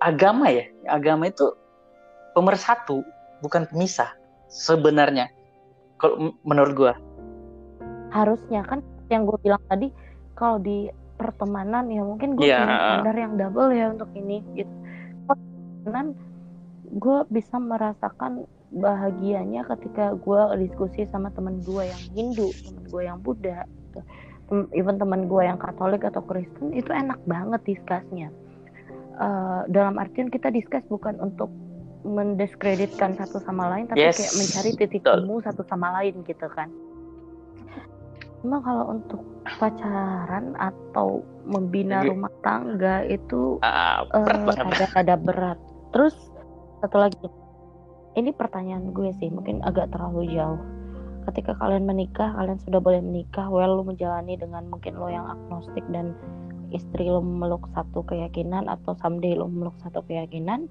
agama 0.01 0.49
ya, 0.49 0.65
agama 0.89 1.29
itu 1.29 1.53
pemersatu, 2.33 3.05
bukan 3.45 3.69
pemisah. 3.69 4.09
Sebenarnya, 4.49 5.29
kalau 6.01 6.33
menurut 6.43 6.73
gue. 6.75 6.93
Harusnya 8.09 8.65
kan 8.65 8.81
yang 9.13 9.29
gue 9.29 9.37
bilang 9.45 9.61
tadi, 9.69 9.93
kalau 10.33 10.57
di 10.61 10.89
pertemanan 11.19 11.91
ya 11.91 12.03
mungkin 12.07 12.39
gue 12.39 12.47
yeah. 12.47 12.63
punya 12.63 12.77
standar 12.79 13.17
yang 13.19 13.33
double 13.37 13.71
ya 13.75 13.87
untuk 13.93 14.11
ini 14.15 14.41
gitu. 14.55 14.73
Pertemanan 15.27 16.17
gue 16.89 17.19
bisa 17.29 17.57
merasakan 17.61 18.49
bahagianya 18.73 19.65
ketika 19.77 20.17
gue 20.17 20.41
diskusi 20.61 21.05
sama 21.09 21.33
temen 21.33 21.61
gue 21.65 21.85
yang 21.89 22.03
Hindu, 22.15 22.49
temen 22.65 22.85
gue 22.89 23.03
yang 23.05 23.19
Buddha, 23.21 23.65
gitu. 23.65 24.01
even 24.73 24.97
temen 24.97 25.29
gue 25.29 25.43
yang 25.45 25.61
Katolik 25.61 26.05
atau 26.05 26.25
Kristen 26.25 26.73
itu 26.73 26.89
enak 26.89 27.21
banget 27.29 27.61
diskusnya. 27.65 28.33
Uh, 29.19 29.67
dalam 29.69 29.99
artian 29.99 30.31
kita 30.31 30.49
diskus 30.55 30.85
bukan 30.87 31.19
untuk 31.19 31.51
mendiskreditkan 32.07 33.19
satu 33.19 33.43
sama 33.43 33.71
lain, 33.71 33.91
tapi 33.91 34.07
yes. 34.07 34.19
kayak 34.19 34.35
mencari 34.39 34.71
titik 34.79 35.03
temu 35.03 35.35
satu 35.43 35.63
sama 35.67 35.89
lain 36.01 36.23
gitu 36.27 36.47
kan. 36.53 36.71
Cuma 38.39 38.63
kalau 38.63 38.95
untuk 38.95 39.23
pacaran 39.59 40.55
atau 40.55 41.27
membina 41.43 42.07
Jadi, 42.07 42.15
rumah 42.15 42.33
tangga 42.47 43.03
itu 43.11 43.59
uh, 43.67 44.07
berat 44.07 44.47
uh, 44.47 44.71
ada 44.71 44.87
ada 44.95 45.15
berat. 45.19 45.59
Terus 45.91 46.15
satu 46.79 47.03
lagi 47.03 47.19
ini 48.15 48.31
pertanyaan 48.35 48.95
gue 48.95 49.11
sih 49.19 49.31
mungkin 49.31 49.63
agak 49.67 49.91
terlalu 49.95 50.35
jauh 50.35 50.59
ketika 51.29 51.53
kalian 51.61 51.85
menikah 51.85 52.33
kalian 52.35 52.57
sudah 52.65 52.81
boleh 52.81 53.05
menikah 53.05 53.47
well 53.53 53.79
lu 53.79 53.85
menjalani 53.85 54.35
dengan 54.35 54.65
mungkin 54.73 54.97
lo 54.97 55.13
yang 55.13 55.29
agnostik 55.29 55.85
dan 55.93 56.17
istri 56.73 57.05
lo 57.05 57.21
memeluk 57.21 57.69
satu 57.77 58.01
keyakinan 58.09 58.65
atau 58.67 58.97
someday 58.99 59.37
lo 59.37 59.45
memeluk 59.47 59.77
satu 59.85 60.01
keyakinan 60.09 60.67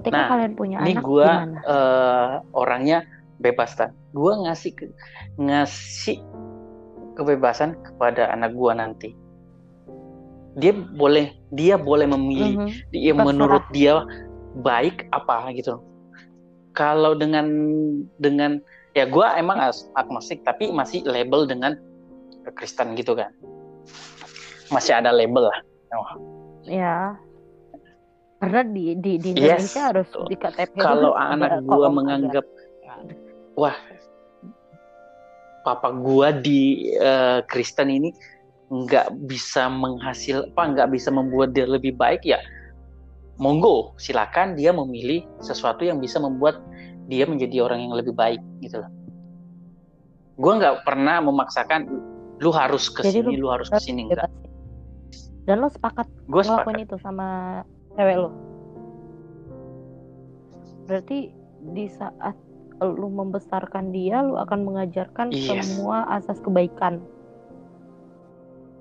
ketika 0.00 0.16
nah, 0.16 0.28
kalian 0.32 0.52
punya 0.56 0.76
ini 0.82 0.96
anak 0.96 1.04
gue 1.04 1.28
uh, 1.68 2.40
orangnya 2.56 3.04
bebas 3.40 3.76
kan 3.76 3.92
gue 4.10 4.32
ngasih 4.42 4.72
ke, 4.74 4.84
ngasih 5.38 6.18
kebebasan 7.14 7.78
kepada 7.84 8.30
anak 8.32 8.54
gue 8.54 8.72
nanti. 8.74 9.10
Dia 10.58 10.74
boleh 10.74 11.30
dia 11.54 11.78
boleh 11.78 12.10
memilih 12.10 12.58
mm 12.58 12.66
-hmm. 12.66 12.90
dia 12.90 13.12
menurut 13.14 13.62
dia 13.70 14.02
baik 14.64 15.06
apa 15.14 15.54
gitu. 15.54 15.78
Kalau 16.74 17.14
dengan 17.14 17.46
dengan 18.18 18.58
ya 18.98 19.06
gue 19.06 19.26
emang 19.38 19.62
agnostik 19.94 20.42
tapi 20.42 20.74
masih 20.74 21.06
label 21.06 21.46
dengan 21.46 21.78
Kristen 22.58 22.98
gitu 22.98 23.14
kan. 23.14 23.30
Masih 24.74 24.98
ada 24.98 25.14
label 25.14 25.50
lah. 25.50 25.60
Oh. 25.90 26.14
ya 26.70 27.18
karena 28.40 28.60
di 28.64 28.96
di, 28.96 29.12
di 29.20 29.30
Yes. 29.36 29.68
Indonesia 29.68 29.82
harus 29.92 30.08
di 30.26 30.36
KTP 30.36 30.74
Kalau 30.80 31.12
ada 31.12 31.36
anak 31.36 31.50
gua 31.68 31.88
menganggap 31.92 32.44
agama. 32.48 33.12
wah 33.54 33.76
papa 35.60 35.92
gua 35.92 36.32
di 36.32 36.88
eh, 36.96 37.44
Kristen 37.44 37.92
ini 37.92 38.10
nggak 38.72 39.28
bisa 39.28 39.68
menghasil 39.68 40.48
apa 40.56 40.62
nggak 40.72 40.88
bisa 40.94 41.12
membuat 41.12 41.52
dia 41.52 41.66
lebih 41.66 41.98
baik 41.98 42.22
ya 42.24 42.38
monggo 43.36 43.92
silakan 43.98 44.54
dia 44.54 44.70
memilih 44.70 45.26
sesuatu 45.42 45.84
yang 45.84 45.98
bisa 46.00 46.16
membuat 46.16 46.60
dia 47.10 47.26
menjadi 47.26 47.66
orang 47.66 47.82
yang 47.90 47.94
lebih 47.98 48.14
baik 48.14 48.38
gitu 48.62 48.80
loh. 48.80 48.90
Gua 50.40 50.56
nggak 50.56 50.86
pernah 50.88 51.20
memaksakan 51.20 51.80
lu 52.40 52.50
harus 52.54 52.88
ke 52.88 53.04
Jadi 53.04 53.20
sini 53.20 53.36
lu 53.36 53.44
lu 53.44 53.48
harus 53.52 53.68
ke 53.68 53.76
sini. 53.82 54.08
Enggak 54.08 54.30
dan 55.48 55.56
lo 55.60 55.68
sepakat 55.72 56.06
gue 56.30 56.42
sepakat. 56.46 56.46
ngelakuin 56.46 56.80
itu 56.86 56.96
sama 57.02 57.28
cewek 57.94 58.16
lo 58.16 58.30
berarti 60.86 61.30
di 61.70 61.86
saat 61.86 62.34
lu 62.80 63.06
membesarkan 63.06 63.92
dia 63.92 64.24
lu 64.24 64.34
akan 64.34 64.64
mengajarkan 64.64 65.30
Yes. 65.30 65.44
semua 65.46 66.08
asas 66.10 66.40
kebaikan 66.40 66.98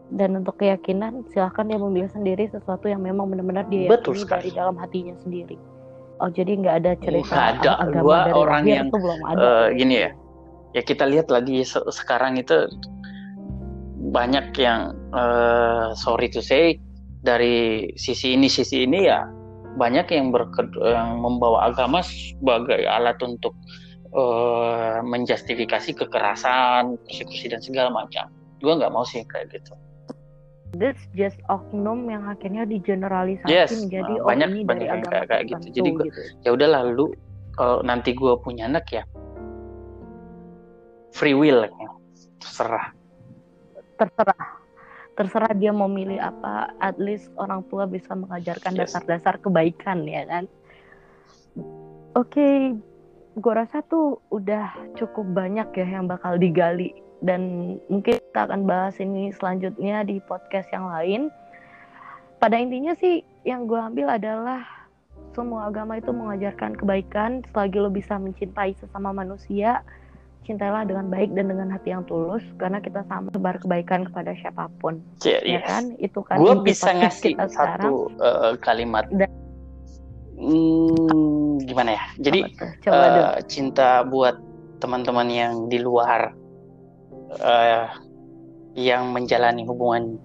dan 0.10 0.34
untuk 0.34 0.58
keyakinan 0.58 1.22
silahkan 1.30 1.68
dia 1.68 1.78
memilih 1.78 2.10
sendiri 2.10 2.50
sesuatu 2.50 2.90
yang 2.90 3.04
memang 3.04 3.30
benar-benar 3.30 3.68
dia 3.68 3.86
Betul 3.88 4.16
yakini 4.16 4.26
sekali. 4.26 4.42
dari 4.42 4.52
dalam 4.56 4.76
hatinya 4.76 5.16
sendiri 5.20 5.58
oh 6.18 6.30
jadi 6.32 6.52
nggak 6.58 6.76
ada 6.82 6.92
cerita 6.98 7.30
Nggak 7.30 7.48
ada. 7.62 7.72
agama 7.78 8.16
dari 8.26 8.34
orang 8.34 8.64
yang, 8.66 8.88
tuh 8.90 9.00
belum 9.00 9.22
ada 9.28 9.38
Eh, 9.38 9.68
gini 9.76 9.96
ya 10.00 10.10
ya 10.70 10.82
kita 10.82 11.04
lihat 11.06 11.28
lagi 11.30 11.62
se- 11.62 11.86
sekarang 11.92 12.38
itu 12.38 12.56
banyak 14.10 14.50
yang 14.56 14.82
eh, 15.12 15.88
sorry 15.94 16.26
to 16.26 16.40
say 16.40 16.80
dari 17.20 17.90
sisi 17.96 18.34
ini 18.34 18.48
sisi 18.48 18.88
ini 18.88 19.06
ya 19.06 19.28
banyak 19.76 20.08
yang 20.10 20.32
berke- 20.32 20.74
yang 20.80 21.20
membawa 21.20 21.70
agama 21.70 22.00
sebagai 22.02 22.84
alat 22.84 23.20
untuk 23.22 23.54
eh, 24.10 24.98
menjustifikasi 25.06 25.94
kekerasan, 25.94 26.98
persekusi 27.06 27.46
dan 27.54 27.62
segala 27.62 27.94
macam. 27.94 28.26
Gue 28.58 28.74
nggak 28.74 28.90
mau 28.90 29.06
sih 29.06 29.22
kayak 29.22 29.54
gitu. 29.54 29.78
That's 30.74 31.02
just 31.14 31.38
oknum 31.46 32.10
yang 32.10 32.26
akhirnya 32.26 32.66
digeneralisasi 32.66 33.50
Yes, 33.50 33.70
menjadi 33.70 34.18
uh, 34.18 34.26
oh 34.26 34.28
banyak- 34.30 34.50
ini 34.50 34.62
banyak 34.66 34.86
dari 34.86 34.90
agama 34.98 35.10
kayak- 35.14 35.28
kayak 35.30 35.44
gitu. 35.46 35.66
Jadi 35.78 35.90
gua- 35.94 36.06
gitu. 36.10 36.22
Ya 36.42 36.50
udah 36.58 36.68
lalu 36.82 37.06
kalau 37.54 37.78
nanti 37.86 38.10
gue 38.14 38.34
punya 38.42 38.66
anak 38.66 38.86
ya 38.90 39.06
free 41.14 41.38
will 41.38 41.62
ya. 41.66 41.90
terserah. 42.42 42.90
terserah 44.00 44.42
terserah 45.20 45.52
dia 45.52 45.76
mau 45.76 45.92
milih 45.92 46.16
apa 46.16 46.72
at 46.80 46.96
least 46.96 47.28
orang 47.36 47.60
tua 47.68 47.84
bisa 47.84 48.16
mengajarkan 48.16 48.72
Yes. 48.72 48.96
dasar-dasar 48.96 49.36
kebaikan 49.44 50.08
ya 50.08 50.24
kan? 50.24 50.48
Oke 52.16 52.80
gue 53.36 53.54
rasa 53.54 53.84
tuh 53.84 54.24
udah 54.32 54.96
cukup 54.96 55.28
banyak 55.36 55.68
ya 55.76 56.00
yang 56.00 56.08
bakal 56.08 56.40
digali 56.40 56.96
dan 57.20 57.76
mungkin 57.92 58.16
kita 58.16 58.48
akan 58.48 58.64
bahas 58.64 58.96
ini 59.04 59.36
selanjutnya 59.36 60.08
di 60.08 60.24
podcast 60.24 60.72
yang 60.72 60.88
lain. 60.88 61.28
Pada 62.40 62.56
intinya 62.56 62.96
sih 62.96 63.20
yang 63.44 63.68
gue 63.68 63.76
ambil 63.76 64.16
adalah 64.16 64.64
semua 65.36 65.68
agama 65.68 66.00
itu 66.00 66.16
mengajarkan 66.16 66.80
kebaikan 66.80 67.44
selagi 67.52 67.76
lo 67.76 67.92
bisa 67.92 68.16
mencintai 68.16 68.72
sesama 68.80 69.12
manusia 69.12 69.84
cintailah 70.48 70.88
dengan 70.88 71.12
baik 71.14 71.36
dan 71.38 71.52
dengan 71.52 71.70
hati 71.70 71.94
yang 71.94 72.04
tulus 72.10 72.42
karena 72.58 72.82
kita 72.82 73.06
sama 73.06 73.30
sebar 73.30 73.62
kebaikan 73.62 74.08
kepada 74.10 74.34
siapa 74.40 74.66
pun. 74.82 74.98
Ya, 75.22 75.40
ya 75.46 75.62
yes. 75.62 75.68
kan? 75.68 75.84
Itu 76.02 76.20
kan 76.26 76.42
gue 76.42 76.56
bisa 76.66 76.90
ngasih 76.96 77.38
kita 77.38 77.46
sekarang. 77.52 77.86
satu 77.86 77.94
eh, 78.18 78.54
kalimat. 78.64 79.06
Dan- 79.14 79.38
Hmm, 80.40 81.60
gimana 81.68 82.00
ya? 82.00 82.04
Jadi 82.32 82.56
coba 82.88 83.06
dulu 83.12 83.28
eh, 83.28 83.44
cinta 83.52 84.08
buat 84.08 84.40
teman-teman 84.80 85.28
yang 85.28 85.68
di 85.68 85.84
luar 85.84 86.32
eh, 87.44 87.86
yang 88.80 89.12
menjalani 89.12 89.68
hubungan 89.68 90.16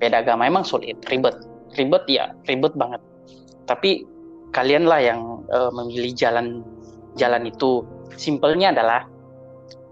beda 0.00 0.24
agama 0.24 0.48
emang 0.48 0.64
sulit 0.64 0.96
ribet. 1.12 1.36
Ribet 1.76 2.08
ya 2.08 2.32
ribet 2.48 2.72
banget. 2.80 3.04
Tapi 3.68 4.08
kalianlah 4.56 5.04
yang 5.04 5.44
eh, 5.52 5.70
memilih 5.76 6.16
jalan 6.16 6.64
jalan 7.20 7.44
itu. 7.44 7.84
Simpelnya 8.16 8.72
adalah 8.72 9.04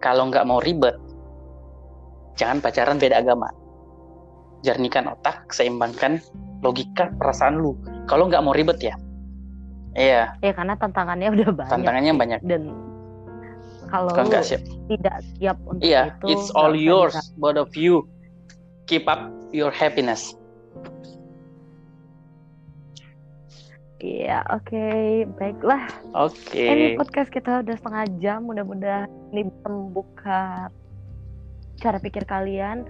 kalau 0.06 0.30
nggak 0.30 0.46
mau 0.46 0.62
ribet 0.62 0.94
jangan 2.38 2.62
pacaran 2.62 3.02
beda 3.02 3.18
agama. 3.26 3.50
Jernihkan 4.62 5.10
otak 5.10 5.50
seimbangkan 5.50 6.22
logika 6.62 7.10
perasaan 7.18 7.58
lu. 7.58 7.74
Kalau 8.06 8.30
nggak 8.30 8.42
mau 8.46 8.54
ribet 8.54 8.78
ya? 8.78 8.94
Iya. 9.98 10.38
Ya 10.46 10.52
karena 10.54 10.78
tantangannya 10.78 11.34
udah 11.34 11.48
banyak 11.50 11.72
tantangannya 11.74 12.12
banyak. 12.14 12.40
Dan 12.46 12.70
kalau 13.90 14.14
nggak 14.14 14.46
siap. 14.46 14.62
tidak 14.86 15.26
siap 15.34 15.58
untuk 15.66 15.82
Iya, 15.82 16.14
itu 16.22 16.38
it's 16.38 16.54
all 16.54 16.74
yours, 16.74 17.18
both 17.42 17.58
of 17.58 17.74
you. 17.74 18.06
Keep 18.86 19.10
up 19.10 19.26
your 19.50 19.74
happiness. 19.74 20.38
Iya, 24.06 24.46
oke, 24.54 24.86
baiklah. 25.34 25.82
Oke. 26.14 26.62
Ini 26.62 26.94
podcast 26.94 27.26
kita 27.34 27.66
udah 27.66 27.74
setengah 27.74 28.04
jam. 28.22 28.46
Mudah-mudahan 28.46 29.10
ini 29.34 29.50
bisa 29.50 29.66
membuka 29.66 30.70
cara 31.82 31.98
pikir 31.98 32.22
kalian 32.22 32.86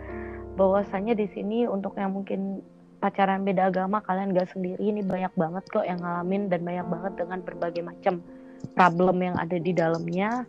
bahwasanya 0.60 1.16
di 1.16 1.24
sini 1.32 1.64
untuk 1.64 1.96
yang 1.96 2.12
mungkin 2.12 2.60
pacaran 3.00 3.44
beda 3.44 3.68
agama 3.68 4.00
kalian 4.04 4.32
gak 4.32 4.52
sendiri 4.56 4.80
ini 4.80 5.04
banyak 5.04 5.32
banget 5.36 5.64
kok 5.68 5.84
yang 5.84 6.00
ngalamin 6.00 6.48
dan 6.48 6.64
banyak 6.64 6.86
banget 6.88 7.12
dengan 7.20 7.38
berbagai 7.44 7.82
macam 7.84 8.14
problem 8.72 9.20
yang 9.20 9.36
ada 9.36 9.56
di 9.60 9.72
dalamnya 9.76 10.48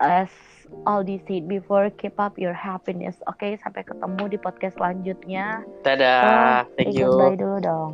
as 0.00 0.32
Aldi 0.88 1.22
said 1.28 1.44
before 1.44 1.92
keep 2.00 2.16
up 2.16 2.40
your 2.40 2.56
happiness 2.56 3.20
oke 3.28 3.44
sampai 3.60 3.84
ketemu 3.84 4.32
di 4.32 4.38
podcast 4.40 4.80
selanjutnya 4.80 5.60
Dadah. 5.84 6.64
Oh, 6.64 6.72
Thank 6.80 6.96
you. 6.96 7.12
goodbye 7.12 7.36
dulu 7.36 7.56
dong 7.60 7.92